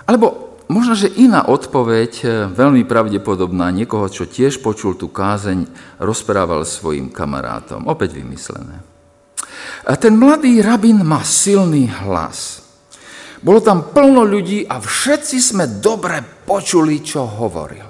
Alebo 0.10 0.48
Možno, 0.68 1.00
že 1.00 1.08
iná 1.08 1.48
odpoveď, 1.48 2.12
e, 2.20 2.28
veľmi 2.52 2.84
pravdepodobná, 2.84 3.72
niekoho, 3.72 4.12
čo 4.12 4.28
tiež 4.28 4.60
počul 4.60 5.00
tú 5.00 5.08
kázeň, 5.08 5.64
rozprával 5.96 6.68
svojim 6.68 7.08
kamarátom. 7.08 7.88
Opäť 7.88 8.20
vymyslené. 8.20 8.84
A 9.88 9.96
ten 9.96 10.16
mladý 10.16 10.60
rabin 10.60 11.02
má 11.02 11.24
silný 11.24 11.88
hlas. 12.04 12.66
Bolo 13.42 13.62
tam 13.62 13.94
plno 13.94 14.26
ľudí 14.26 14.66
a 14.66 14.82
všetci 14.82 15.38
sme 15.40 15.66
dobre 15.80 16.20
počuli, 16.46 17.00
čo 17.06 17.24
hovoril. 17.24 17.86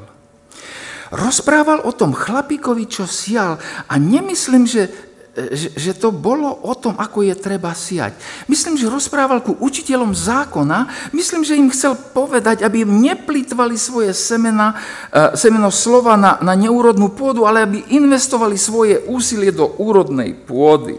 Rozprával 1.08 1.88
o 1.88 1.96
tom 1.96 2.12
chlapíkovi, 2.12 2.84
čo 2.92 3.08
sial 3.08 3.56
a 3.88 3.94
nemyslím, 3.96 4.68
že 4.68 5.08
že, 5.38 5.70
že 5.78 5.92
to 5.94 6.10
bolo 6.10 6.50
o 6.50 6.74
tom, 6.74 6.98
ako 6.98 7.22
je 7.22 7.38
treba 7.38 7.70
siať. 7.70 8.18
Myslím, 8.50 8.74
že 8.74 8.90
rozprával 8.90 9.46
ku 9.46 9.54
učiteľom 9.54 10.10
zákona, 10.18 11.14
myslím, 11.14 11.46
že 11.46 11.54
im 11.54 11.70
chcel 11.70 11.94
povedať, 11.94 12.66
aby 12.66 12.82
im 12.82 12.98
neplýtvali 13.06 13.78
svoje 13.78 14.18
semena, 14.18 14.74
e, 15.14 15.38
semeno 15.38 15.70
slova 15.70 16.18
na, 16.18 16.42
na 16.42 16.58
neúrodnú 16.58 17.14
pôdu, 17.14 17.46
ale 17.46 17.62
aby 17.62 17.86
investovali 17.94 18.58
svoje 18.58 18.98
úsilie 19.06 19.54
do 19.54 19.70
úrodnej 19.78 20.34
pôdy. 20.34 20.98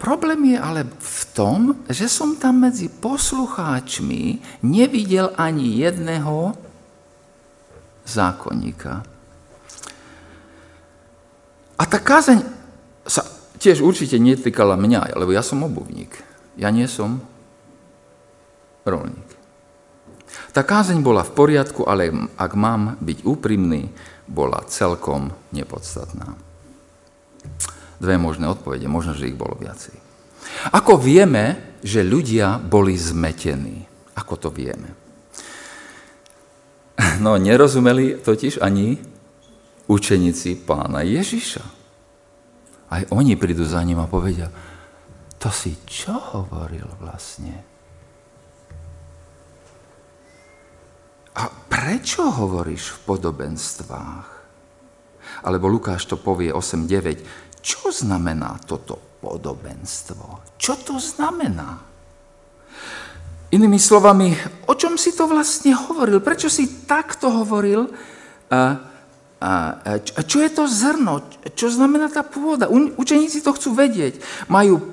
Problém 0.00 0.56
je 0.56 0.58
ale 0.58 0.88
v 0.88 1.22
tom, 1.36 1.84
že 1.84 2.08
som 2.08 2.32
tam 2.40 2.64
medzi 2.64 2.88
poslucháčmi 2.88 4.40
nevidel 4.64 5.28
ani 5.36 5.76
jedného 5.76 6.56
zákonníka. 8.08 9.04
A 11.76 11.82
tá 11.84 12.00
kázeň 12.00 12.40
sa 13.04 13.28
tiež 13.60 13.84
určite 13.84 14.16
netýkala 14.16 14.80
mňa, 14.80 15.20
lebo 15.20 15.36
ja 15.36 15.44
som 15.44 15.60
obuvník. 15.68 16.16
Ja 16.56 16.72
nie 16.72 16.88
som 16.88 17.20
rolník. 18.88 19.28
Tá 20.56 20.64
kázeň 20.64 21.04
bola 21.04 21.28
v 21.28 21.36
poriadku, 21.36 21.84
ale 21.84 22.08
ak 22.40 22.52
mám 22.56 22.96
byť 23.04 23.18
úprimný, 23.28 23.92
bola 24.24 24.64
celkom 24.64 25.28
nepodstatná. 25.52 26.40
Dve 28.00 28.16
možné 28.16 28.48
odpovede, 28.48 28.88
možno, 28.88 29.12
že 29.12 29.28
ich 29.28 29.36
bolo 29.36 29.54
viacej. 29.60 29.94
Ako 30.72 30.96
vieme, 30.96 31.76
že 31.84 32.00
ľudia 32.00 32.56
boli 32.56 32.96
zmetení? 32.96 33.84
Ako 34.16 34.34
to 34.40 34.48
vieme? 34.50 34.96
No, 37.20 37.36
nerozumeli 37.36 38.16
totiž 38.16 38.64
ani 38.64 38.96
učeníci 39.88 40.64
pána 40.64 41.04
Ježiša 41.04 41.80
aj 42.90 43.06
oni 43.14 43.38
prídu 43.38 43.62
za 43.62 43.78
ním 43.86 44.02
a 44.02 44.10
povedia, 44.10 44.50
to 45.38 45.48
si 45.48 45.78
čo 45.86 46.12
hovoril 46.12 46.90
vlastne? 46.98 47.54
A 51.38 51.46
prečo 51.46 52.26
hovoríš 52.26 52.90
v 52.90 52.98
podobenstvách? 53.06 54.28
Alebo 55.46 55.70
Lukáš 55.70 56.10
to 56.10 56.18
povie 56.18 56.50
8.9. 56.50 57.49
Čo 57.60 57.92
znamená 57.92 58.56
toto 58.64 59.20
podobenstvo? 59.20 60.56
Čo 60.56 60.74
to 60.80 60.96
znamená? 60.96 61.80
Inými 63.50 63.78
slovami, 63.78 64.32
o 64.70 64.74
čom 64.74 64.96
si 64.96 65.12
to 65.12 65.28
vlastne 65.28 65.76
hovoril? 65.76 66.24
Prečo 66.24 66.48
si 66.48 66.88
takto 66.88 67.30
hovoril? 67.30 67.88
A 68.50 68.90
a 69.40 69.80
čo 70.28 70.44
je 70.44 70.52
to 70.52 70.68
zrno? 70.68 71.24
Čo 71.56 71.72
znamená 71.72 72.12
tá 72.12 72.20
pôda? 72.20 72.68
Učeníci 73.00 73.40
to 73.40 73.56
chcú 73.56 73.72
vedieť. 73.72 74.20
Majú 74.52 74.84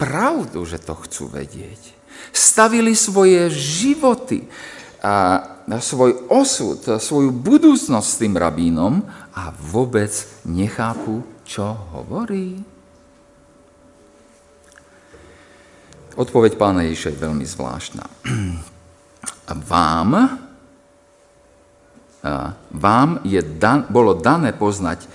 pravdu, 0.00 0.64
že 0.64 0.80
to 0.80 0.96
chcú 0.96 1.28
vedieť. 1.28 1.76
Stavili 2.32 2.96
svoje 2.96 3.52
životy, 3.52 4.48
a 5.00 5.44
svoj 5.80 6.28
osud, 6.28 6.80
svoju 6.80 7.32
budúcnosť 7.32 8.08
s 8.08 8.20
tým 8.20 8.36
rabínom 8.36 9.00
a 9.32 9.52
vôbec 9.52 10.12
nechápu, 10.44 11.24
čo 11.50 11.66
hovorí. 11.98 12.54
Odpoveď 16.14 16.54
pána 16.54 16.86
Ježiša 16.86 17.10
je 17.10 17.22
veľmi 17.26 17.42
zvláštna. 17.42 18.06
Vám 19.66 20.10
vám 22.70 23.24
je 23.24 23.40
dan, 23.40 23.88
bolo 23.88 24.12
dané 24.20 24.52
poznať, 24.52 24.98
e, 25.04 25.08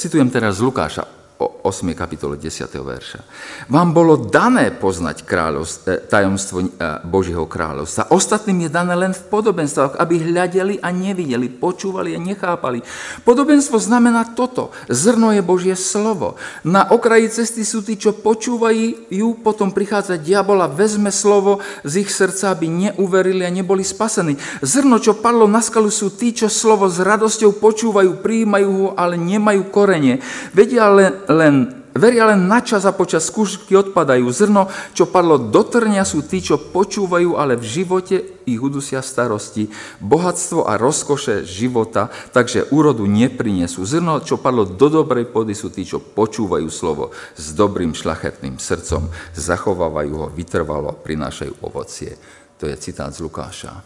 citujem 0.00 0.32
teraz 0.32 0.56
z 0.56 0.64
Lukáša, 0.64 1.04
8. 1.36 1.92
kapitole 1.92 2.40
10. 2.40 2.64
verša. 2.80 3.20
Vám 3.68 3.92
bolo 3.92 4.16
dané 4.16 4.72
poznať 4.72 5.28
kráľovstvo, 5.28 6.08
tajomstvo 6.08 6.56
Božieho 7.04 7.44
kráľovstva. 7.44 8.08
Ostatným 8.08 8.64
je 8.64 8.70
dané 8.72 8.96
len 8.96 9.12
v 9.12 9.20
podobenstvách, 9.28 10.00
aby 10.00 10.16
hľadeli 10.16 10.80
a 10.80 10.88
nevideli, 10.88 11.52
počúvali 11.52 12.16
a 12.16 12.20
nechápali. 12.22 12.80
Podobenstvo 13.28 13.76
znamená 13.76 14.32
toto. 14.32 14.72
Zrno 14.88 15.28
je 15.36 15.44
Božie 15.44 15.76
slovo. 15.76 16.40
Na 16.64 16.88
okraji 16.88 17.28
cesty 17.28 17.68
sú 17.68 17.84
tí, 17.84 18.00
čo 18.00 18.16
počúvajú, 18.16 19.44
potom 19.44 19.76
prichádza 19.76 20.16
diabol 20.16 20.64
a 20.64 20.72
vezme 20.72 21.12
slovo 21.12 21.60
z 21.84 22.00
ich 22.00 22.08
srdca, 22.16 22.56
aby 22.56 22.64
neuverili 22.64 23.44
a 23.44 23.52
neboli 23.52 23.84
spasení. 23.84 24.40
Zrno, 24.64 24.96
čo 24.96 25.20
padlo 25.20 25.44
na 25.44 25.60
skalu, 25.60 25.92
sú 25.92 26.08
tí, 26.16 26.32
čo 26.32 26.48
slovo 26.48 26.88
s 26.88 26.96
radosťou 26.96 27.60
počúvajú, 27.60 28.24
prijímajú 28.24 28.70
ho, 28.72 28.88
ale 28.96 29.20
nemajú 29.20 29.68
korene. 29.68 30.24
Vedia 30.56 30.88
len, 30.88 31.25
len, 31.28 31.86
veria 31.94 32.30
len 32.30 32.46
na 32.46 32.62
čas 32.62 32.86
a 32.86 32.94
počas 32.94 33.26
skúšky 33.26 33.74
odpadajú. 33.74 34.26
Zrno, 34.30 34.70
čo 34.94 35.10
padlo 35.10 35.38
do 35.38 35.62
trňa, 35.66 36.06
sú 36.06 36.22
tí, 36.22 36.38
čo 36.38 36.58
počúvajú, 36.58 37.34
ale 37.34 37.58
v 37.58 37.64
živote 37.66 38.16
ich 38.46 38.60
udusia 38.60 39.02
starosti, 39.02 39.70
bohatstvo 39.98 40.66
a 40.66 40.78
rozkoše 40.78 41.42
života, 41.42 42.12
takže 42.30 42.70
úrodu 42.70 43.02
neprinesú. 43.08 43.82
Zrno, 43.82 44.22
čo 44.22 44.38
padlo 44.38 44.68
do 44.68 44.86
dobrej 44.86 45.30
pody, 45.30 45.56
sú 45.56 45.72
tí, 45.72 45.82
čo 45.82 45.98
počúvajú 45.98 46.68
slovo 46.70 47.10
s 47.34 47.50
dobrým 47.56 47.96
šlachetným 47.96 48.60
srdcom, 48.60 49.10
zachovávajú 49.34 50.12
ho 50.14 50.28
vytrvalo, 50.30 50.94
prinášajú 51.02 51.64
ovocie. 51.64 52.14
To 52.62 52.70
je 52.70 52.76
citát 52.78 53.10
z 53.10 53.20
Lukáša. 53.20 53.82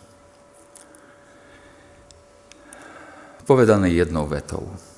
Povedané 3.48 3.90
jednou 3.90 4.30
vetou 4.30 4.89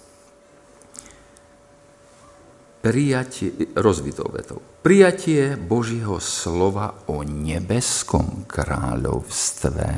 prijatie, 2.82 3.54
rozvitou 3.78 4.26
vetou. 4.28 4.58
Prijatie 4.82 5.54
Božího 5.54 6.18
slova 6.18 7.06
o 7.06 7.22
nebeskom 7.22 8.42
kráľovstve 8.50 9.88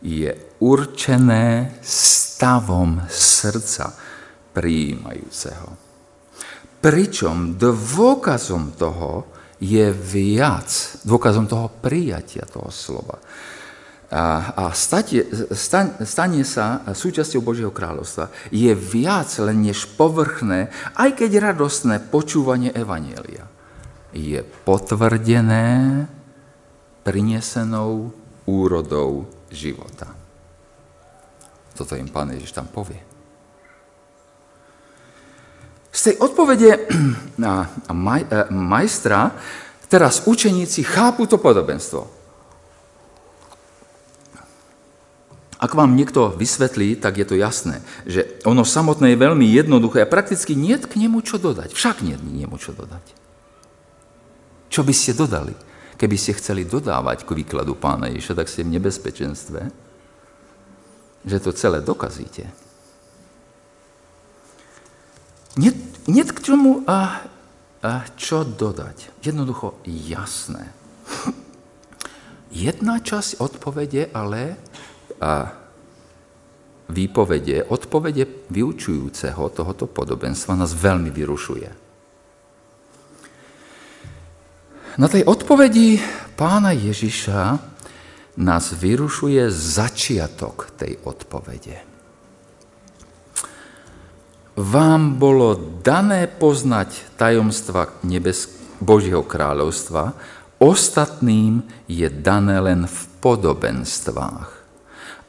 je 0.00 0.32
určené 0.64 1.76
stavom 1.84 3.04
srdca 3.12 3.92
prijímajúceho. 4.56 5.68
Pričom 6.80 7.60
dôkazom 7.60 8.72
toho 8.80 9.28
je 9.60 9.92
viac, 9.92 10.72
dôkazom 11.04 11.44
toho 11.44 11.68
prijatia 11.68 12.48
toho 12.48 12.72
slova 12.72 13.20
a, 14.10 14.50
a 14.58 14.64
stanie, 14.74 15.22
stanie 16.02 16.42
sa 16.42 16.82
súčasťou 16.82 17.46
Božieho 17.46 17.70
kráľovstva 17.70 18.34
je 18.50 18.74
viac 18.74 19.30
len 19.38 19.62
než 19.62 19.86
povrchné, 19.94 20.74
aj 20.98 21.14
keď 21.14 21.54
radostné 21.54 22.10
počúvanie 22.10 22.74
Evanielia. 22.74 23.46
Je 24.10 24.42
potvrdené 24.42 26.10
prinesenou 27.06 28.10
úrodou 28.50 29.30
života. 29.46 30.10
Toto 31.78 31.94
im 31.94 32.10
pán 32.10 32.34
Ježiš 32.34 32.50
tam 32.50 32.66
povie. 32.66 32.98
Z 35.94 36.10
tej 36.10 36.14
odpovede 36.18 36.70
eh, 36.82 37.66
majstra 38.50 39.30
teraz 39.86 40.26
učeníci 40.26 40.82
chápu 40.82 41.30
to 41.30 41.38
podobenstvo. 41.38 42.19
Ak 45.60 45.76
vám 45.76 45.92
niekto 45.92 46.32
vysvetlí, 46.32 46.96
tak 46.96 47.20
je 47.20 47.26
to 47.28 47.36
jasné, 47.36 47.84
že 48.08 48.40
ono 48.48 48.64
samotné 48.64 49.12
je 49.12 49.20
veľmi 49.20 49.44
jednoduché 49.44 50.00
a 50.00 50.08
prakticky 50.08 50.56
nie 50.56 50.72
k 50.80 50.96
nemu 50.96 51.20
čo 51.20 51.36
dodať. 51.36 51.76
Však 51.76 52.00
nie 52.00 52.16
k 52.16 52.24
nemu 52.24 52.56
čo 52.56 52.72
dodať. 52.72 53.04
Čo 54.72 54.80
by 54.80 54.94
ste 54.96 55.12
dodali? 55.12 55.52
Keby 56.00 56.16
ste 56.16 56.32
chceli 56.40 56.64
dodávať 56.64 57.28
k 57.28 57.36
výkladu 57.36 57.76
pána 57.76 58.08
Ježiša, 58.08 58.40
tak 58.40 58.48
ste 58.48 58.64
v 58.64 58.80
nebezpečenstve, 58.80 59.60
že 61.28 61.36
to 61.44 61.52
celé 61.52 61.84
dokazíte. 61.84 62.48
Nie, 65.60 65.76
nie 66.08 66.24
k 66.24 66.40
čomu 66.40 66.88
a, 66.88 67.20
a 67.84 67.92
čo 68.16 68.48
dodať. 68.48 69.12
Jednoducho 69.20 69.76
jasné. 69.84 70.72
Jedna 72.48 72.96
časť 72.96 73.36
odpovede 73.36 74.08
ale 74.16 74.56
a 75.20 75.52
výpovede, 76.90 77.70
odpovede 77.70 78.50
vyučujúceho 78.50 79.52
tohoto 79.54 79.86
podobenstva 79.86 80.58
nás 80.58 80.74
veľmi 80.74 81.12
vyrušuje. 81.12 81.68
Na 84.98 85.06
tej 85.06 85.22
odpovedi 85.22 86.02
pána 86.34 86.74
Ježiša 86.74 87.40
nás 88.42 88.64
vyrušuje 88.74 89.46
začiatok 89.52 90.74
tej 90.74 90.98
odpovede. 91.06 91.86
Vám 94.60 95.16
bolo 95.16 95.56
dané 95.80 96.26
poznať 96.26 97.16
tajomstva 97.16 98.02
nebes 98.04 98.50
Božieho 98.82 99.24
kráľovstva, 99.24 100.12
ostatným 100.58 101.64
je 101.86 102.08
dané 102.10 102.60
len 102.60 102.84
v 102.84 102.98
podobenstvách 103.24 104.59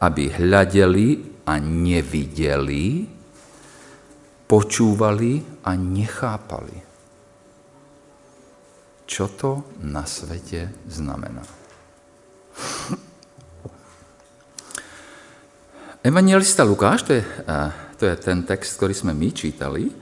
aby 0.02 0.34
hľadeli 0.34 1.08
a 1.46 1.62
nevideli, 1.62 3.06
počúvali 4.50 5.62
a 5.62 5.78
nechápali. 5.78 6.78
Čo 9.06 9.26
to 9.32 9.52
na 9.86 10.08
svete 10.08 10.72
znamená? 10.90 11.44
Evangelista 16.02 16.66
Lukáš, 16.66 17.06
to 17.06 17.14
je, 17.14 17.24
to 18.02 18.10
je 18.10 18.16
ten 18.18 18.42
text, 18.42 18.74
ktorý 18.82 18.98
sme 18.98 19.14
my 19.14 19.30
čítali. 19.30 19.94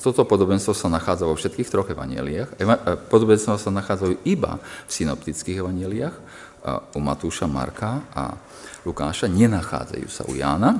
Toto 0.00 0.24
podobenstvo 0.24 0.72
sa 0.72 0.88
nachádza 0.88 1.28
vo 1.28 1.36
všetkých 1.36 1.68
troch 1.68 1.92
evaneliách. 1.92 2.56
Podobenstvo 3.12 3.60
sa 3.60 3.68
nachádzajú 3.68 4.24
iba 4.24 4.56
v 4.88 4.90
synoptických 4.90 5.60
evaneliách 5.60 6.16
u 6.68 7.00
Matúša, 7.00 7.48
Marka 7.48 8.04
a 8.12 8.36
Lukáša, 8.84 9.28
nenachádzajú 9.28 10.08
sa 10.08 10.22
u 10.28 10.36
Jána. 10.36 10.76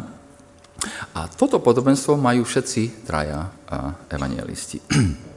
A 1.13 1.29
toto 1.29 1.61
podobenstvo 1.61 2.17
majú 2.17 2.45
všetci 2.45 3.05
traja 3.05 3.49
evangelisti. 4.09 4.81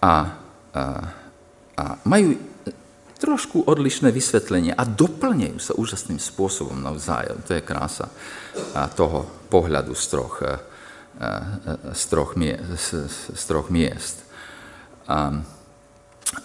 A, 0.00 0.32
a, 0.72 0.84
a 1.76 1.84
majú 2.08 2.32
trošku 3.20 3.68
odlišné 3.68 4.08
vysvetlenie 4.08 4.72
a 4.72 4.88
doplňajú 4.88 5.60
sa 5.60 5.76
úžasným 5.76 6.16
spôsobom 6.16 6.80
navzájom. 6.80 7.44
To 7.44 7.52
je 7.52 7.60
krása 7.60 8.08
toho 8.96 9.28
pohľadu 9.52 9.92
z 9.92 10.04
troch, 10.08 10.40
z 11.92 12.02
troch. 12.08 12.32
Z 13.36 13.42
troch 13.44 13.68
miest. 13.68 14.24
A, 15.04 15.44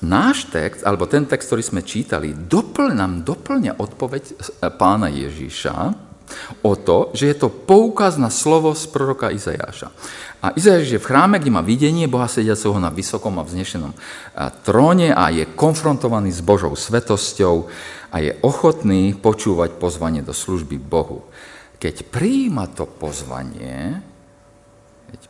náš 0.02 0.50
text, 0.50 0.82
alebo 0.82 1.06
ten 1.06 1.30
text, 1.30 1.50
ktorý 1.50 1.64
sme 1.64 1.82
čítali, 1.86 2.34
dopl, 2.34 2.90
nám 2.90 3.22
doplňa 3.22 3.78
odpoveď 3.78 4.24
e, 4.26 4.34
pána 4.74 5.14
Ježíša 5.14 5.76
o 6.66 6.74
to, 6.74 7.14
že 7.14 7.30
je 7.30 7.36
to 7.38 7.54
poukaz 7.54 8.18
na 8.18 8.34
slovo 8.34 8.74
z 8.74 8.90
proroka 8.90 9.30
Izajáša. 9.30 9.94
A 10.42 10.58
Izajáš 10.58 10.98
je 10.98 11.02
v 11.02 11.06
chráme, 11.06 11.38
kde 11.38 11.54
má 11.54 11.62
videnie 11.62 12.10
Boha 12.10 12.26
sediaceho 12.26 12.74
na 12.82 12.90
vysokom 12.90 13.38
a 13.38 13.46
vznešenom 13.46 13.94
e, 13.94 13.98
tróne 14.66 15.14
a 15.14 15.30
je 15.30 15.46
konfrontovaný 15.54 16.34
s 16.34 16.42
Božou 16.42 16.74
svetosťou 16.74 17.70
a 18.10 18.16
je 18.22 18.34
ochotný 18.42 19.14
počúvať 19.14 19.78
pozvanie 19.78 20.26
do 20.26 20.34
služby 20.34 20.82
Bohu. 20.82 21.30
Keď 21.78 22.10
prijíma 22.10 22.74
to 22.74 22.90
pozvanie, 22.90 24.02
keď 25.14 25.22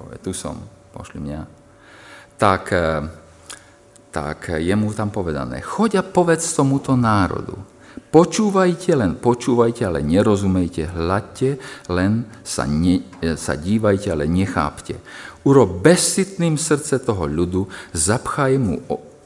povie, 0.00 0.16
tu 0.24 0.32
som, 0.32 0.56
pošli 0.96 1.20
mňa, 1.20 1.40
tak 2.40 2.72
e, 2.72 3.23
tak 4.14 4.54
je 4.54 4.74
mu 4.78 4.94
tam 4.94 5.10
povedané, 5.10 5.58
choď 5.58 5.98
a 5.98 6.02
povedz 6.06 6.54
tomuto 6.54 6.94
národu. 6.94 7.58
Počúvajte, 8.14 8.94
len 8.94 9.18
počúvajte, 9.18 9.82
ale 9.90 10.06
nerozumejte, 10.06 10.94
hľadte, 10.94 11.58
len 11.90 12.22
sa, 12.46 12.62
ne, 12.62 13.02
sa 13.34 13.58
dívajte, 13.58 14.14
ale 14.14 14.30
nechápte. 14.30 15.02
Urob 15.42 15.82
bezsitným 15.82 16.54
srdce 16.54 17.02
toho 17.02 17.26
ľudu, 17.26 17.66
zapchaj 17.90 18.54
mu 18.62 18.78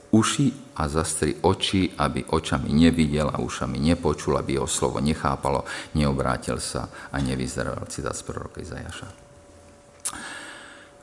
uši 0.09 0.72
a 0.81 0.88
zastri 0.88 1.37
oči, 1.44 1.92
aby 2.01 2.24
očami 2.33 2.72
nevidel 2.72 3.29
a 3.29 3.44
ušami 3.44 3.77
nepočul, 3.77 4.40
aby 4.40 4.57
jeho 4.57 4.68
slovo 4.68 5.05
nechápalo, 5.05 5.68
neobrátil 5.92 6.57
sa 6.57 6.88
a 7.12 7.16
nevyzeral. 7.20 7.85
Citát 7.92 8.16
z 8.16 8.24
proroka 8.24 8.64
Izajaša. 8.64 9.09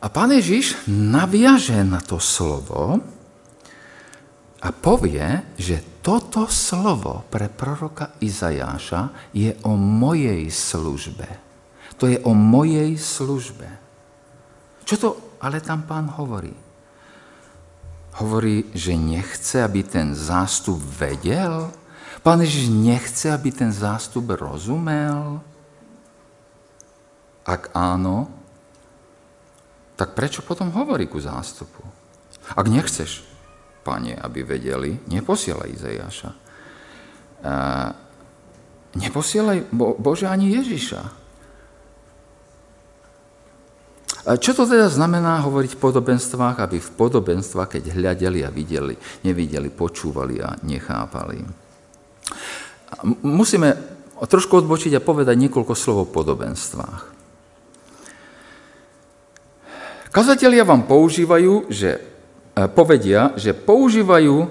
A 0.01 0.07
pán 0.09 0.33
Ježiš 0.33 0.89
naviaže 0.89 1.81
na 1.85 2.01
to 2.01 2.17
slovo, 2.21 3.01
a 4.63 4.71
povie, 4.71 5.43
že 5.59 5.83
toto 5.99 6.47
slovo 6.47 7.27
pre 7.27 7.51
proroka 7.51 8.15
Izajáša 8.23 9.33
je 9.35 9.51
o 9.67 9.75
mojej 9.75 10.47
službe. 10.47 11.27
To 11.99 12.07
je 12.07 12.19
o 12.23 12.31
mojej 12.31 12.95
službe. 12.95 13.67
Čo 14.85 14.95
to 14.95 15.09
ale 15.41 15.59
tam 15.59 15.83
pán 15.83 16.07
hovorí? 16.13 16.53
Hovorí, 18.15 18.71
že 18.71 18.95
nechce, 18.95 19.59
aby 19.59 19.83
ten 19.83 20.15
zástup 20.15 20.79
vedel? 20.79 21.67
Pán 22.23 22.39
Ježiš 22.39 22.71
nechce, 22.71 23.27
aby 23.27 23.51
ten 23.51 23.69
zástup 23.75 24.31
rozumel? 24.33 25.43
Ak 27.45 27.69
áno, 27.75 28.31
tak 29.99 30.15
prečo 30.17 30.41
potom 30.41 30.71
hovorí 30.73 31.05
ku 31.05 31.19
zástupu? 31.19 31.83
Ak 32.55 32.65
nechceš, 32.65 33.34
pane, 33.85 34.17
aby 34.17 34.41
vedeli, 34.41 34.97
neposielaj 35.13 35.69
Izajaša. 35.69 36.29
Neposielaj 38.97 39.69
Bože 40.01 40.25
ani 40.25 40.57
Ježiša. 40.57 41.01
Čo 44.25 44.51
to 44.57 44.65
teda 44.65 44.89
znamená 44.89 45.37
hovoriť 45.45 45.77
v 45.77 45.81
podobenstvách, 45.85 46.57
aby 46.57 46.81
v 46.81 46.91
podobenstvách, 46.97 47.77
keď 47.77 47.93
hľadeli 47.93 48.41
a 48.41 48.49
videli, 48.49 48.97
nevideli, 49.21 49.69
počúvali 49.69 50.41
a 50.41 50.57
nechápali? 50.65 51.45
Musíme 53.21 53.69
trošku 54.17 54.65
odbočiť 54.65 54.97
a 54.97 55.05
povedať 55.05 55.35
niekoľko 55.37 55.73
slov 55.77 56.09
o 56.09 56.09
podobenstvách. 56.09 57.13
Kazatelia 60.09 60.65
vám 60.65 60.89
používajú, 60.89 61.69
že 61.69 62.14
povedia, 62.55 63.35
že 63.35 63.51
používajú 63.51 64.47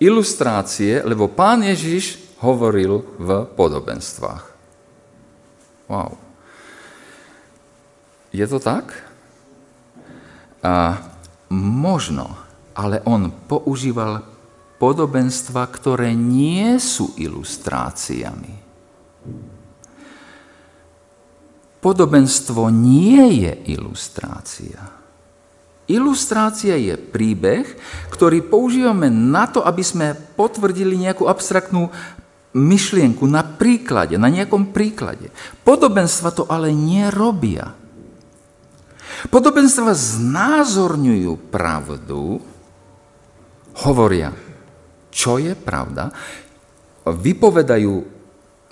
ilustrácie, 0.00 1.04
lebo 1.04 1.28
pán 1.28 1.60
Ježiš 1.60 2.18
hovoril 2.40 3.04
v 3.20 3.28
podobenstvách. 3.52 4.44
Wow. 5.88 6.16
Je 8.32 8.46
to 8.48 8.58
tak? 8.58 8.90
A 10.64 10.96
možno, 11.52 12.32
ale 12.72 13.04
on 13.04 13.28
používal 13.30 14.24
podobenstva, 14.80 15.68
ktoré 15.68 16.16
nie 16.16 16.80
sú 16.80 17.12
ilustráciami. 17.20 18.64
Podobenstvo 21.84 22.72
nie 22.72 23.44
je 23.44 23.52
ilustrácia. 23.76 25.03
Ilustrácia 25.84 26.80
je 26.80 26.96
príbeh, 26.96 27.68
ktorý 28.08 28.40
používame 28.40 29.12
na 29.12 29.44
to, 29.44 29.60
aby 29.60 29.84
sme 29.84 30.16
potvrdili 30.16 30.96
nejakú 30.96 31.28
abstraktnú 31.28 31.92
myšlienku 32.56 33.26
na 33.28 33.44
príklade, 33.44 34.16
na 34.16 34.32
nejakom 34.32 34.72
príklade. 34.72 35.28
Podobenstva 35.66 36.32
to 36.32 36.48
ale 36.48 36.72
nerobia. 36.72 37.76
Podobenstva 39.28 39.92
znázorňujú 39.92 41.52
pravdu, 41.52 42.40
hovoria, 43.84 44.30
čo 45.12 45.36
je 45.36 45.52
pravda, 45.52 46.14
vypovedajú 47.04 48.13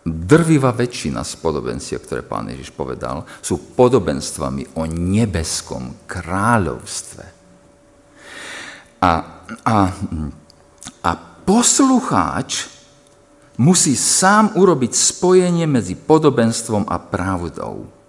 drvivá 0.03 0.75
väčšina 0.75 1.23
z 1.23 1.33
podobenstiev, 1.39 2.03
ktoré 2.03 2.23
pán 2.27 2.51
Ježiš 2.51 2.75
povedal, 2.75 3.23
sú 3.39 3.75
podobenstvami 3.79 4.79
o 4.79 4.87
nebeskom 4.87 6.07
kráľovstve. 6.11 7.25
A, 9.03 9.13
a, 9.67 9.77
a 11.03 11.11
poslucháč 11.43 12.71
musí 13.59 13.95
sám 13.99 14.55
urobiť 14.59 14.93
spojenie 14.95 15.67
medzi 15.67 15.95
podobenstvom 15.99 16.87
a 16.87 16.97
pravdou. 16.99 18.03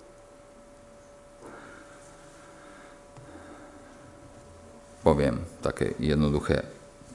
poviem 5.03 5.43
také 5.59 5.93
jednoduché 5.99 6.63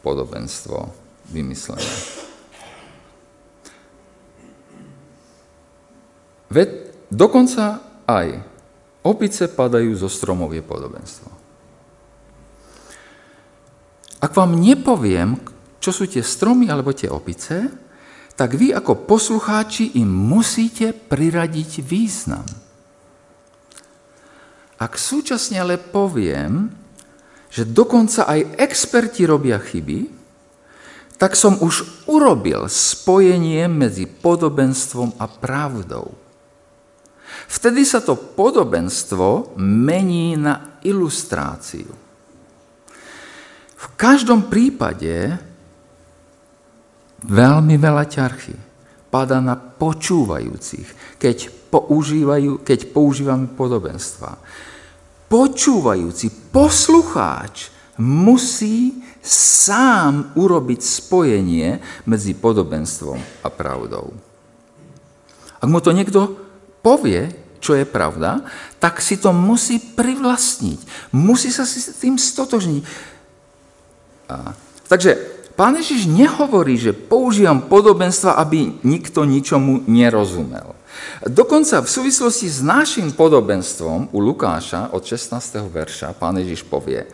podobenstvo 0.04 0.92
vymyslené. 1.32 2.27
Veď 6.48 6.68
dokonca 7.12 7.80
aj 8.08 8.40
opice 9.04 9.48
padajú 9.52 9.92
zo 9.96 10.08
stromov 10.08 10.52
je 10.56 10.64
podobenstvo. 10.64 11.28
Ak 14.18 14.34
vám 14.34 14.58
nepoviem, 14.58 15.38
čo 15.78 15.94
sú 15.94 16.10
tie 16.10 16.24
stromy 16.24 16.66
alebo 16.66 16.90
tie 16.90 17.06
opice, 17.06 17.70
tak 18.34 18.54
vy 18.54 18.74
ako 18.74 19.06
poslucháči 19.06 19.98
im 19.98 20.10
musíte 20.10 20.94
priradiť 20.94 21.82
význam. 21.82 22.46
Ak 24.78 24.94
súčasne 24.94 25.58
ale 25.58 25.74
poviem, 25.74 26.70
že 27.50 27.66
dokonca 27.66 28.30
aj 28.30 28.62
experti 28.62 29.26
robia 29.26 29.58
chyby, 29.58 30.06
tak 31.18 31.34
som 31.34 31.58
už 31.58 32.06
urobil 32.06 32.70
spojenie 32.70 33.66
medzi 33.66 34.06
podobenstvom 34.06 35.18
a 35.18 35.26
pravdou. 35.26 36.27
Vtedy 37.48 37.82
sa 37.88 38.04
to 38.04 38.14
podobenstvo 38.14 39.56
mení 39.56 40.36
na 40.36 40.78
ilustráciu. 40.84 41.88
V 43.78 43.86
každom 43.96 44.52
prípade 44.52 45.38
veľmi 47.24 47.74
veľa 47.80 48.04
ťarchy 48.04 48.56
pada 49.08 49.40
na 49.40 49.56
počúvajúcich, 49.56 51.16
keď, 51.16 51.48
používajú, 51.72 52.60
keď 52.60 52.92
používame 52.92 53.48
podobenstva 53.48 54.36
počúvajúci, 55.28 56.50
poslucháč 56.50 57.68
musí 58.00 59.04
sám 59.20 60.32
urobiť 60.34 60.80
spojenie 60.80 61.68
medzi 62.08 62.32
podobenstvom 62.32 63.44
a 63.44 63.48
pravdou. 63.52 64.16
Ak 65.60 65.68
mu 65.68 65.78
to 65.84 65.92
niekto 65.92 66.47
povie, 66.88 67.28
čo 67.60 67.76
je 67.76 67.84
pravda, 67.84 68.40
tak 68.80 69.04
si 69.04 69.20
to 69.20 69.28
musí 69.36 69.76
privlastniť. 69.76 71.12
Musí 71.12 71.52
sa 71.52 71.68
si 71.68 71.84
s 71.84 72.00
tým 72.00 72.16
stotožniť. 72.16 72.82
A, 74.32 74.56
takže 74.88 75.20
pán 75.52 75.76
Ježiš 75.76 76.08
nehovorí, 76.08 76.80
že 76.80 76.96
používam 76.96 77.68
podobenstva, 77.68 78.40
aby 78.40 78.80
nikto 78.80 79.28
ničomu 79.28 79.84
nerozumel. 79.84 80.72
Dokonca 81.28 81.84
v 81.84 81.92
súvislosti 81.92 82.48
s 82.48 82.64
našim 82.64 83.12
podobenstvom 83.12 84.08
u 84.14 84.18
Lukáša 84.22 84.94
od 84.96 85.04
16. 85.04 85.36
verša 85.68 86.16
pán 86.16 86.40
Ježiš 86.40 86.64
povie, 86.64 87.04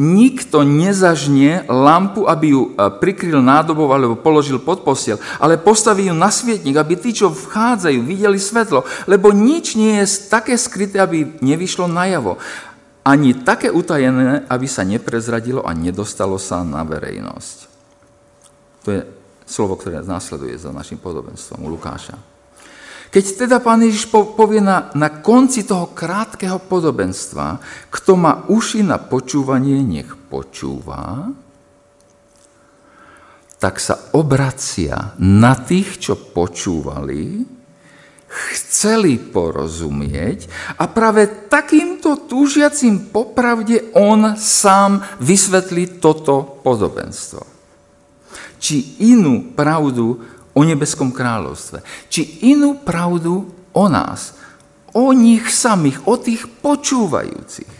nikto 0.00 0.64
nezažne 0.64 1.68
lampu, 1.68 2.24
aby 2.24 2.56
ju 2.56 2.72
e, 2.72 2.88
prikryl 2.96 3.44
nádobou 3.44 3.92
alebo 3.92 4.16
položil 4.16 4.56
pod 4.56 4.80
posiel, 4.80 5.20
ale 5.36 5.60
postaví 5.60 6.08
ju 6.08 6.16
na 6.16 6.32
svietnik, 6.32 6.80
aby 6.80 6.96
tí, 6.96 7.12
čo 7.12 7.28
vchádzajú, 7.28 8.00
videli 8.00 8.40
svetlo, 8.40 8.88
lebo 9.04 9.28
nič 9.36 9.76
nie 9.76 10.00
je 10.00 10.32
také 10.32 10.56
skryté, 10.56 10.96
aby 11.04 11.36
nevyšlo 11.44 11.84
najavo. 11.84 12.40
Ani 13.04 13.36
také 13.44 13.68
utajené, 13.68 14.48
aby 14.48 14.64
sa 14.64 14.88
neprezradilo 14.88 15.60
a 15.60 15.76
nedostalo 15.76 16.40
sa 16.40 16.64
na 16.64 16.80
verejnosť. 16.80 17.56
To 18.84 18.88
je 18.88 19.00
slovo, 19.44 19.76
ktoré 19.76 20.00
následuje 20.00 20.56
za 20.56 20.72
našim 20.72 20.96
podobenstvom 20.96 21.60
u 21.60 21.68
Lukáša. 21.76 22.39
Keď 23.10 23.24
teda 23.46 23.58
pán 23.58 23.82
Ježiš 23.82 24.06
povie 24.10 24.62
na, 24.62 24.94
na 24.94 25.10
konci 25.10 25.66
toho 25.66 25.90
krátkeho 25.90 26.62
podobenstva, 26.62 27.58
kto 27.90 28.14
má 28.14 28.46
uši 28.46 28.86
na 28.86 29.02
počúvanie, 29.02 29.82
nech 29.82 30.14
počúva, 30.30 31.26
tak 33.58 33.82
sa 33.82 33.98
obracia 34.14 35.12
na 35.18 35.58
tých, 35.58 35.98
čo 35.98 36.14
počúvali, 36.16 37.44
chceli 38.30 39.18
porozumieť 39.18 40.46
a 40.78 40.86
práve 40.86 41.50
takýmto 41.50 42.30
túžiacim 42.30 43.10
popravde 43.10 43.90
on 43.98 44.38
sám 44.38 45.02
vysvetlí 45.18 45.98
toto 45.98 46.62
podobenstvo. 46.62 47.42
Či 48.62 49.02
inú 49.02 49.50
pravdu 49.58 50.22
o 50.60 50.62
nebeskom 50.68 51.08
kráľovstve, 51.08 51.80
či 52.12 52.44
inú 52.52 52.84
pravdu 52.84 53.48
o 53.72 53.84
nás, 53.88 54.36
o 54.92 55.08
nich 55.16 55.48
samých, 55.48 56.04
o 56.04 56.20
tých 56.20 56.44
počúvajúcich. 56.60 57.72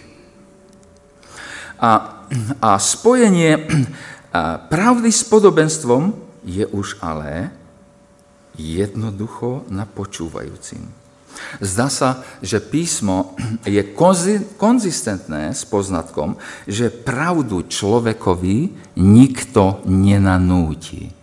A, 1.76 2.24
a 2.56 2.70
spojenie 2.80 3.68
pravdy 4.72 5.10
s 5.12 5.28
podobenstvom 5.28 6.16
je 6.48 6.64
už 6.64 6.96
ale 7.04 7.52
jednoducho 8.56 9.68
na 9.68 9.84
počúvajúcim. 9.84 10.80
Zdá 11.60 11.88
sa, 11.88 12.24
že 12.40 12.64
písmo 12.64 13.36
je 13.68 13.82
konzistentné 14.56 15.52
s 15.52 15.68
poznatkom, 15.68 16.40
že 16.64 16.88
pravdu 16.88 17.68
človekovi 17.68 18.72
nikto 18.96 19.84
nenanúti. 19.84 21.19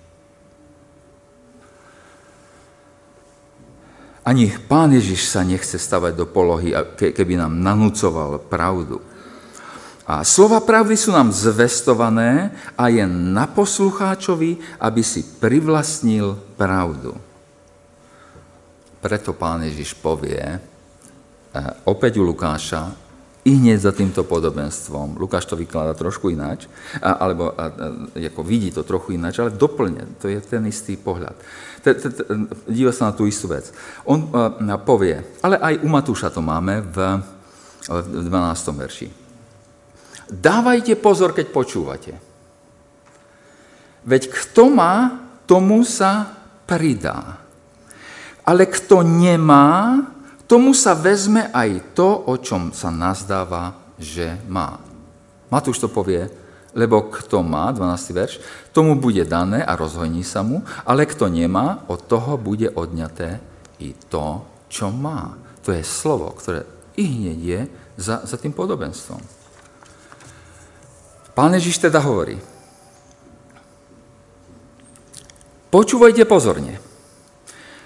Ani 4.28 4.52
pán 4.52 4.92
Ježiš 4.92 5.32
sa 5.32 5.48
nechce 5.48 5.80
stavať 5.80 6.12
do 6.20 6.28
polohy, 6.28 6.76
keby 7.00 7.40
nám 7.40 7.64
nanúcoval 7.64 8.44
pravdu. 8.52 9.00
A 10.04 10.24
slova 10.28 10.60
pravdy 10.60 11.00
sú 11.00 11.16
nám 11.16 11.32
zvestované 11.32 12.52
a 12.76 12.92
je 12.92 13.08
na 13.08 13.48
poslucháčovi, 13.48 14.80
aby 14.84 15.00
si 15.04 15.24
privlastnil 15.24 16.36
pravdu. 16.60 17.16
Preto 19.00 19.32
pán 19.32 19.64
Ježiš 19.64 19.96
povie, 19.96 20.44
e, 20.44 20.60
opäť 21.88 22.20
u 22.20 22.28
Lukáša, 22.28 23.07
i 23.48 23.56
hneď 23.56 23.80
za 23.80 23.96
týmto 23.96 24.28
podobenstvom. 24.28 25.16
Lukáš 25.16 25.48
to 25.48 25.56
vykladá 25.56 25.96
trošku 25.96 26.28
ináč, 26.28 26.68
alebo 27.00 27.56
ako 28.12 28.42
vidí 28.44 28.76
to 28.76 28.84
trochu 28.84 29.16
ináč, 29.16 29.40
ale 29.40 29.56
doplne, 29.56 30.20
to 30.20 30.28
je 30.28 30.36
ten 30.44 30.68
istý 30.68 31.00
pohľad. 31.00 31.32
Díva 32.68 32.92
sa 32.92 33.08
na 33.08 33.14
tú 33.16 33.24
istú 33.24 33.48
vec. 33.48 33.72
On 34.04 34.28
povie, 34.84 35.16
ale 35.40 35.56
aj 35.64 35.80
u 35.80 35.88
Matúša 35.88 36.28
to 36.28 36.44
máme 36.44 36.84
v, 36.92 36.98
v 37.88 38.28
12. 38.28 38.84
verši. 38.84 39.08
Dávajte 40.28 41.00
pozor, 41.00 41.32
keď 41.32 41.48
počúvate. 41.48 42.14
Veď 44.04 44.28
kto 44.28 44.68
má, 44.68 45.24
tomu 45.48 45.88
sa 45.88 46.36
pridá. 46.68 47.40
Ale 48.44 48.68
kto 48.68 49.08
nemá, 49.08 50.04
tomu 50.48 50.72
sa 50.72 50.96
vezme 50.96 51.52
aj 51.52 51.94
to, 51.94 52.08
o 52.08 52.34
čom 52.40 52.72
sa 52.72 52.88
nazdáva, 52.88 53.76
že 54.00 54.40
má. 54.48 54.80
Matúš 55.52 55.84
to 55.84 55.92
povie, 55.92 56.32
lebo 56.72 57.12
kto 57.12 57.44
má, 57.44 57.70
12. 57.76 58.16
verš, 58.16 58.34
tomu 58.72 58.96
bude 58.96 59.24
dané 59.28 59.66
a 59.66 59.76
rozhojní 59.76 60.24
sa 60.24 60.42
mu, 60.42 60.64
ale 60.88 61.04
kto 61.10 61.28
nemá, 61.28 61.84
od 61.92 62.08
toho 62.08 62.40
bude 62.40 62.72
odňaté 62.72 63.44
i 63.84 63.92
to, 64.08 64.46
čo 64.72 64.90
má. 64.94 65.36
To 65.68 65.76
je 65.76 65.84
slovo, 65.84 66.32
ktoré 66.32 66.64
i 66.96 67.04
hneď 67.04 67.40
je 67.44 67.62
za, 67.98 68.24
za 68.24 68.38
tým 68.40 68.54
podobenstvom. 68.54 69.20
Pán 71.34 71.54
Ježiš 71.54 71.78
teda 71.78 72.02
hovorí, 72.02 72.38
počúvajte 75.70 76.26
pozorne. 76.26 76.87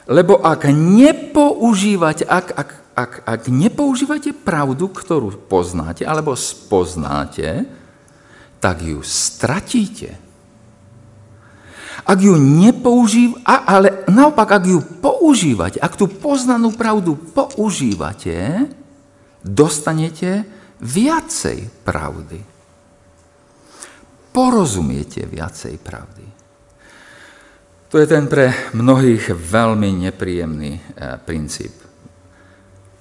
Lebo 0.09 0.41
ak 0.41 0.65
nepoužívate, 0.73 2.25
ak, 2.25 2.47
ak, 2.57 2.69
ak, 2.97 3.11
ak 3.25 3.41
nepoužívate 3.49 4.33
pravdu, 4.33 4.89
ktorú 4.89 5.37
poznáte 5.45 6.01
alebo 6.01 6.33
spoznáte, 6.33 7.65
tak 8.57 8.81
ju 8.81 9.01
stratíte. 9.05 10.17
Ak 12.01 12.17
ju 12.17 12.33
nepoužívate, 12.33 13.45
ale 13.45 13.89
naopak, 14.09 14.49
ak 14.57 14.63
ju 14.65 14.79
používate, 14.81 15.77
ak 15.77 15.93
tú 15.93 16.09
poznanú 16.09 16.73
pravdu 16.73 17.13
používate, 17.13 18.65
dostanete 19.45 20.45
viacej 20.81 21.69
pravdy. 21.85 22.41
Porozumiete 24.33 25.29
viacej 25.29 25.77
pravdy. 25.77 26.40
To 27.91 27.99
je 27.99 28.07
ten 28.07 28.23
pre 28.31 28.71
mnohých 28.71 29.35
veľmi 29.35 30.07
nepríjemný 30.07 30.79
e, 30.79 30.81
princíp. 31.27 31.75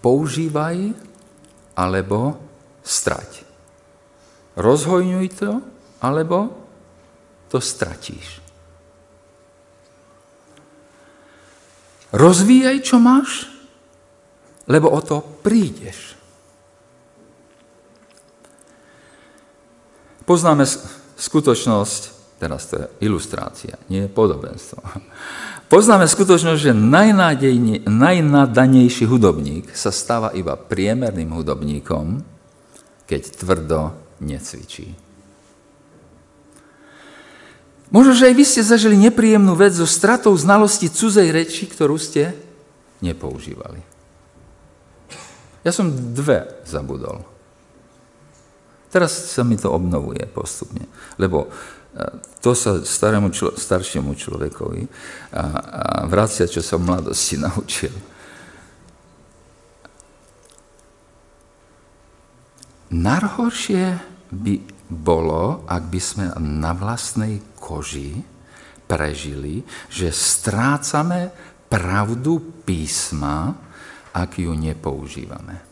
Používaj 0.02 0.90
alebo 1.78 2.34
strať. 2.82 3.46
Rozhojňuj 4.58 5.26
to, 5.38 5.62
alebo 6.02 6.50
to 7.46 7.62
stratíš. 7.62 8.42
Rozvíjaj, 12.10 12.76
čo 12.82 12.98
máš, 12.98 13.46
lebo 14.66 14.90
o 14.90 14.98
to 14.98 15.22
prídeš. 15.22 16.18
Poznáme 20.26 20.66
skutočnosť, 21.14 22.19
Teraz 22.40 22.72
to 22.72 22.80
je 22.80 22.88
ilustrácia, 23.04 23.76
nie 23.92 24.08
podobenstvo. 24.08 24.80
Poznáme 25.68 26.08
skutočnosť, 26.08 26.58
že 26.58 26.72
najnadanejší 27.84 29.04
hudobník 29.04 29.76
sa 29.76 29.92
stáva 29.92 30.32
iba 30.32 30.56
priemerným 30.56 31.36
hudobníkom, 31.36 32.24
keď 33.04 33.22
tvrdo 33.36 33.92
necvičí. 34.24 34.96
Možno, 37.92 38.14
že 38.14 38.30
aj 38.30 38.34
vy 38.38 38.44
ste 38.46 38.62
zažili 38.64 38.96
nepríjemnú 38.96 39.52
vec 39.58 39.74
so 39.74 39.84
stratou 39.84 40.32
znalosti 40.32 40.88
cudzej 40.88 41.28
reči, 41.34 41.66
ktorú 41.68 41.98
ste 42.00 42.32
nepoužívali. 43.02 43.82
Ja 45.60 45.76
som 45.76 45.92
dve 45.92 46.64
zabudol. 46.64 47.20
Teraz 48.90 49.34
sa 49.34 49.46
mi 49.46 49.54
to 49.54 49.70
obnovuje 49.70 50.26
postupne, 50.30 50.86
lebo 51.14 51.46
to 52.40 52.54
sa 52.54 52.80
starému 52.80 53.34
člo, 53.34 53.58
staršiemu 53.58 54.14
človekovi 54.14 54.82
a, 55.34 55.42
a 55.42 55.84
vracia, 56.06 56.46
čo 56.46 56.62
sa 56.62 56.78
v 56.78 56.86
mladosti 56.86 57.36
naučil. 57.44 57.94
Najhoršie 62.90 63.84
by 64.34 64.54
bolo, 64.90 65.62
ak 65.70 65.82
by 65.86 66.00
sme 66.02 66.24
na 66.42 66.74
vlastnej 66.74 67.38
koži 67.54 68.18
prežili, 68.90 69.62
že 69.86 70.10
strácame 70.10 71.30
pravdu 71.70 72.62
písma, 72.66 73.54
ak 74.10 74.42
ju 74.42 74.50
nepoužívame. 74.50 75.62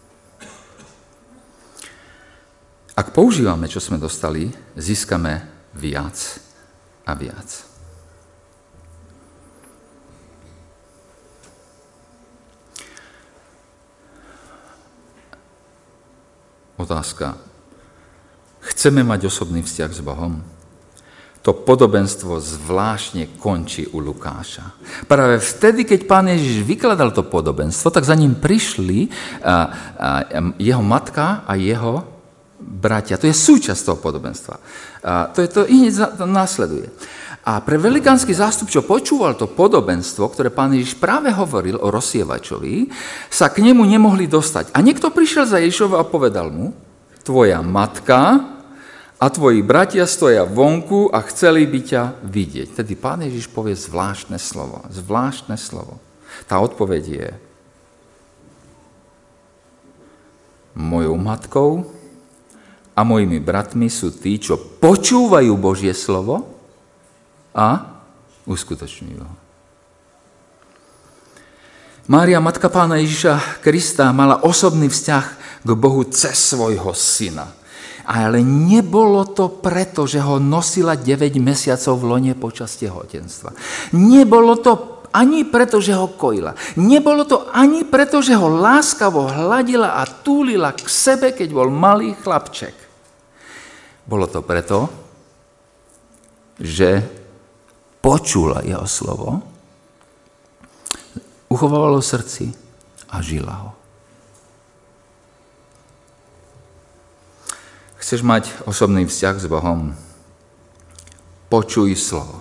Ak 2.94 3.10
používame, 3.10 3.66
čo 3.66 3.82
sme 3.82 3.98
dostali, 3.98 4.46
získame 4.78 5.57
viac 5.74 6.40
a 7.06 7.12
viac. 7.14 7.48
Otázka. 16.78 17.34
Chceme 18.62 19.02
mať 19.02 19.26
osobný 19.26 19.66
vzťah 19.66 19.90
s 19.90 20.00
Bohom? 20.00 20.38
To 21.42 21.50
podobenstvo 21.50 22.38
zvláštne 22.38 23.40
končí 23.40 23.88
u 23.90 23.98
Lukáša. 23.98 24.76
Práve 25.10 25.40
vtedy, 25.42 25.82
keď 25.88 26.00
pán 26.06 26.26
Ježiš 26.28 26.62
vykladal 26.62 27.10
to 27.10 27.26
podobenstvo, 27.26 27.90
tak 27.90 28.04
za 28.06 28.14
ním 28.14 28.36
prišli 28.36 29.10
jeho 30.60 30.82
matka 30.84 31.42
a 31.48 31.56
jeho 31.58 32.17
bratia. 32.58 33.16
To 33.16 33.30
je 33.30 33.34
súčasť 33.34 33.80
toho 33.86 33.98
podobenstva. 34.02 34.54
A 35.06 35.30
to, 35.30 35.40
je, 35.42 35.48
to 35.48 35.62
i 35.64 35.86
hneď 35.86 36.18
následuje. 36.26 36.90
A 37.48 37.64
pre 37.64 37.80
velikánsky 37.80 38.34
zástup, 38.34 38.68
čo 38.68 38.84
počúval 38.84 39.38
to 39.38 39.48
podobenstvo, 39.48 40.28
ktoré 40.28 40.52
pán 40.52 40.74
Ježiš 40.76 41.00
práve 41.00 41.32
hovoril 41.32 41.80
o 41.80 41.88
rozsievačovi, 41.88 42.92
sa 43.32 43.48
k 43.48 43.64
nemu 43.64 43.86
nemohli 43.88 44.28
dostať. 44.28 44.76
A 44.76 44.84
niekto 44.84 45.08
prišiel 45.08 45.48
za 45.48 45.56
Ježišova 45.62 46.02
a 46.02 46.04
povedal 46.04 46.52
mu, 46.52 46.76
tvoja 47.24 47.64
matka 47.64 48.52
a 49.16 49.26
tvoji 49.32 49.64
bratia 49.64 50.04
stoja 50.04 50.44
vonku 50.44 51.08
a 51.08 51.24
chceli 51.24 51.64
by 51.64 51.80
ťa 51.80 52.02
vidieť. 52.20 52.68
Tedy 52.84 52.92
pán 53.00 53.24
Ježiš 53.24 53.48
povie 53.48 53.72
zvláštne 53.72 54.36
slovo. 54.36 54.84
Zvláštne 54.92 55.56
slovo. 55.56 56.02
Tá 56.44 56.60
odpoveď 56.60 57.04
je, 57.06 57.28
mojou 60.78 61.18
matkou 61.18 61.97
a 62.98 63.06
mojimi 63.06 63.38
bratmi 63.38 63.86
sú 63.86 64.10
tí, 64.10 64.42
čo 64.42 64.58
počúvajú 64.58 65.54
Božie 65.54 65.94
slovo 65.94 66.50
a 67.54 67.94
uskutočňujú 68.50 69.22
ho. 69.22 69.34
Mária, 72.10 72.42
matka 72.42 72.66
pána 72.66 72.98
Ježiša 72.98 73.62
Krista, 73.62 74.10
mala 74.10 74.42
osobný 74.42 74.90
vzťah 74.90 75.26
k 75.62 75.70
Bohu 75.78 76.02
cez 76.10 76.34
svojho 76.40 76.90
syna. 76.96 77.54
Ale 78.08 78.40
nebolo 78.40 79.28
to 79.28 79.60
preto, 79.60 80.08
že 80.08 80.16
ho 80.24 80.40
nosila 80.40 80.96
9 80.96 81.36
mesiacov 81.36 82.00
v 82.00 82.08
lone 82.08 82.32
počas 82.32 82.80
tehotenstva. 82.80 83.52
Nebolo 83.92 84.56
to 84.56 85.04
ani 85.12 85.44
preto, 85.44 85.84
že 85.84 85.92
ho 85.92 86.08
kojila. 86.16 86.56
Nebolo 86.80 87.28
to 87.28 87.52
ani 87.52 87.84
preto, 87.84 88.24
že 88.24 88.32
ho 88.32 88.48
láskavo 88.48 89.28
hladila 89.28 90.00
a 90.00 90.08
túlila 90.08 90.72
k 90.72 90.88
sebe, 90.88 91.36
keď 91.36 91.48
bol 91.52 91.68
malý 91.68 92.16
chlapček. 92.16 92.77
Bolo 94.08 94.24
to 94.24 94.40
preto, 94.40 94.88
že 96.56 97.04
počula 98.00 98.64
jeho 98.64 98.88
slovo, 98.88 99.44
uchovávalo 101.52 102.00
v 102.00 102.08
srdci 102.08 102.44
a 103.12 103.20
žila 103.20 103.52
ho. 103.52 103.70
Chceš 108.00 108.24
mať 108.24 108.64
osobný 108.64 109.04
vzťah 109.04 109.36
s 109.36 109.46
Bohom? 109.52 109.92
Počuj 111.52 111.92
slovo. 111.92 112.40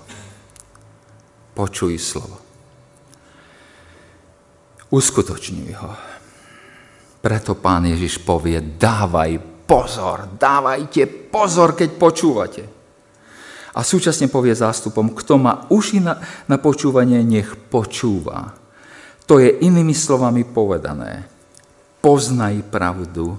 Počuj 1.52 2.00
slovo. 2.00 2.40
uskutočňuj 4.88 5.72
ho. 5.84 5.92
Preto 7.20 7.60
pán 7.60 7.84
Ježiš 7.92 8.24
povie, 8.24 8.56
dávaj 8.64 9.57
pozor, 9.68 10.40
dávajte 10.40 11.06
pozor, 11.28 11.76
keď 11.76 11.90
počúvate. 12.00 12.64
A 13.78 13.86
súčasne 13.86 14.26
povie 14.26 14.58
zástupom, 14.58 15.14
kto 15.14 15.38
má 15.38 15.70
uši 15.70 16.02
na, 16.02 16.18
na 16.50 16.58
počúvanie, 16.58 17.22
nech 17.22 17.54
počúva. 17.70 18.58
To 19.30 19.38
je 19.38 19.54
inými 19.62 19.94
slovami 19.94 20.48
povedané. 20.48 21.30
Poznaj 22.02 22.64
pravdu 22.72 23.38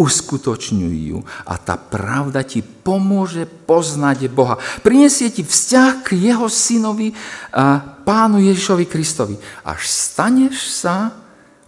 uskutočňuj 0.00 0.96
ju 1.12 1.18
a 1.44 1.60
tá 1.60 1.76
pravda 1.76 2.40
ti 2.40 2.64
pomôže 2.64 3.44
poznať 3.44 4.32
Boha. 4.32 4.56
Prinesie 4.80 5.28
ti 5.28 5.44
vzťah 5.44 5.92
k 6.00 6.08
jeho 6.16 6.48
synovi 6.48 7.12
a 7.52 7.84
pánu 8.00 8.40
Ježišovi 8.40 8.88
Kristovi, 8.88 9.36
až 9.60 9.84
staneš 9.84 10.72
sa 10.72 11.12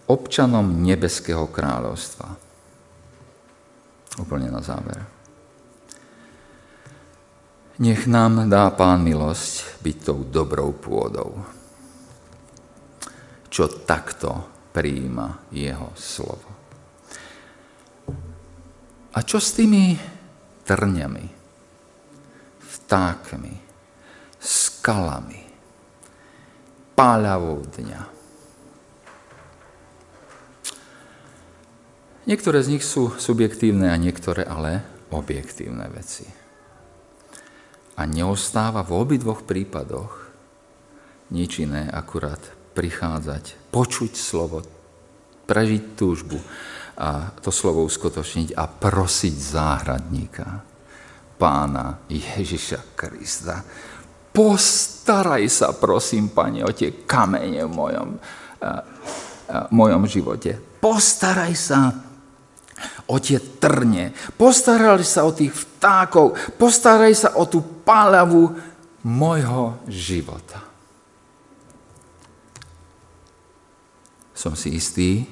občanom 0.09 0.65
nebeského 0.81 1.45
kráľovstva. 1.53 2.42
Úplne 4.21 4.53
na 4.53 4.61
záver. 4.61 5.01
Nech 7.81 8.05
nám 8.05 8.53
dá 8.53 8.69
Pán 8.69 9.01
milosť 9.01 9.81
byť 9.81 9.97
tou 10.05 10.21
dobrou 10.29 10.77
pôdou, 10.77 11.41
čo 13.49 13.65
takto 13.89 14.45
prijíma 14.77 15.49
jeho 15.49 15.89
slovo. 15.97 16.49
A 19.13 19.19
čo 19.25 19.41
s 19.41 19.57
tými 19.57 19.97
trňami, 20.69 21.27
vtákmi, 22.61 23.55
skalami, 24.37 25.43
páľavou 26.93 27.65
dňa? 27.73 28.12
Niektoré 32.23 32.63
z 32.63 32.79
nich 32.79 32.85
sú 32.87 33.19
subjektívne 33.19 33.91
a 33.91 33.99
niektoré 33.99 34.47
ale 34.47 34.87
objektívne 35.11 35.91
veci. 35.91 36.23
A 37.99 38.07
neostáva 38.07 38.87
v 38.87 38.95
obidvoch 38.95 39.43
prípadoch 39.43 40.23
nič 41.35 41.67
iné, 41.67 41.91
akurát 41.91 42.39
prichádzať, 42.79 43.75
počuť 43.75 44.13
slovo, 44.15 44.63
prežiť 45.51 45.83
túžbu, 45.99 46.39
a 46.95 47.35
to 47.43 47.51
slovo 47.51 47.83
uskutočniť 47.89 48.55
a 48.55 48.71
prosiť 48.71 49.35
záhradníka, 49.35 50.47
pána 51.41 52.07
Ježiša 52.07 52.95
Krista. 52.95 53.67
Postaraj 54.31 55.45
sa, 55.51 55.75
prosím, 55.75 56.31
Pane, 56.31 56.63
o 56.63 56.71
tie 56.71 57.03
kamene 57.03 57.67
v 57.67 57.73
mojom, 57.73 58.09
a, 58.15 58.21
a, 58.63 58.73
mojom 59.75 60.07
živote. 60.07 60.57
Postaraj 60.81 61.53
sa 61.59 62.12
o 63.09 63.17
tie 63.19 63.39
trne. 63.39 64.15
Postaraj 64.37 65.03
sa 65.05 65.25
o 65.27 65.33
tých 65.35 65.53
vtákov. 65.53 66.37
Postaraj 66.57 67.15
sa 67.15 67.31
o 67.39 67.47
tú 67.49 67.63
páľavu 67.83 68.53
mojho 69.07 69.83
života. 69.91 70.63
Som 74.33 74.59
si 74.59 74.75
istý, 74.75 75.27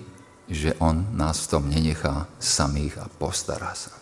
že 0.50 0.74
On 0.82 1.06
nás 1.14 1.46
v 1.46 1.50
tom 1.50 1.64
nenechá 1.70 2.26
samých 2.38 3.02
a 3.02 3.06
postará 3.06 3.74
sa. 3.74 3.94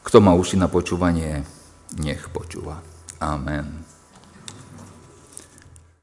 Kto 0.00 0.18
má 0.24 0.32
uši 0.32 0.56
na 0.56 0.68
počúvanie, 0.68 1.44
nech 2.00 2.32
počúva. 2.32 2.80
Amen. 3.20 3.89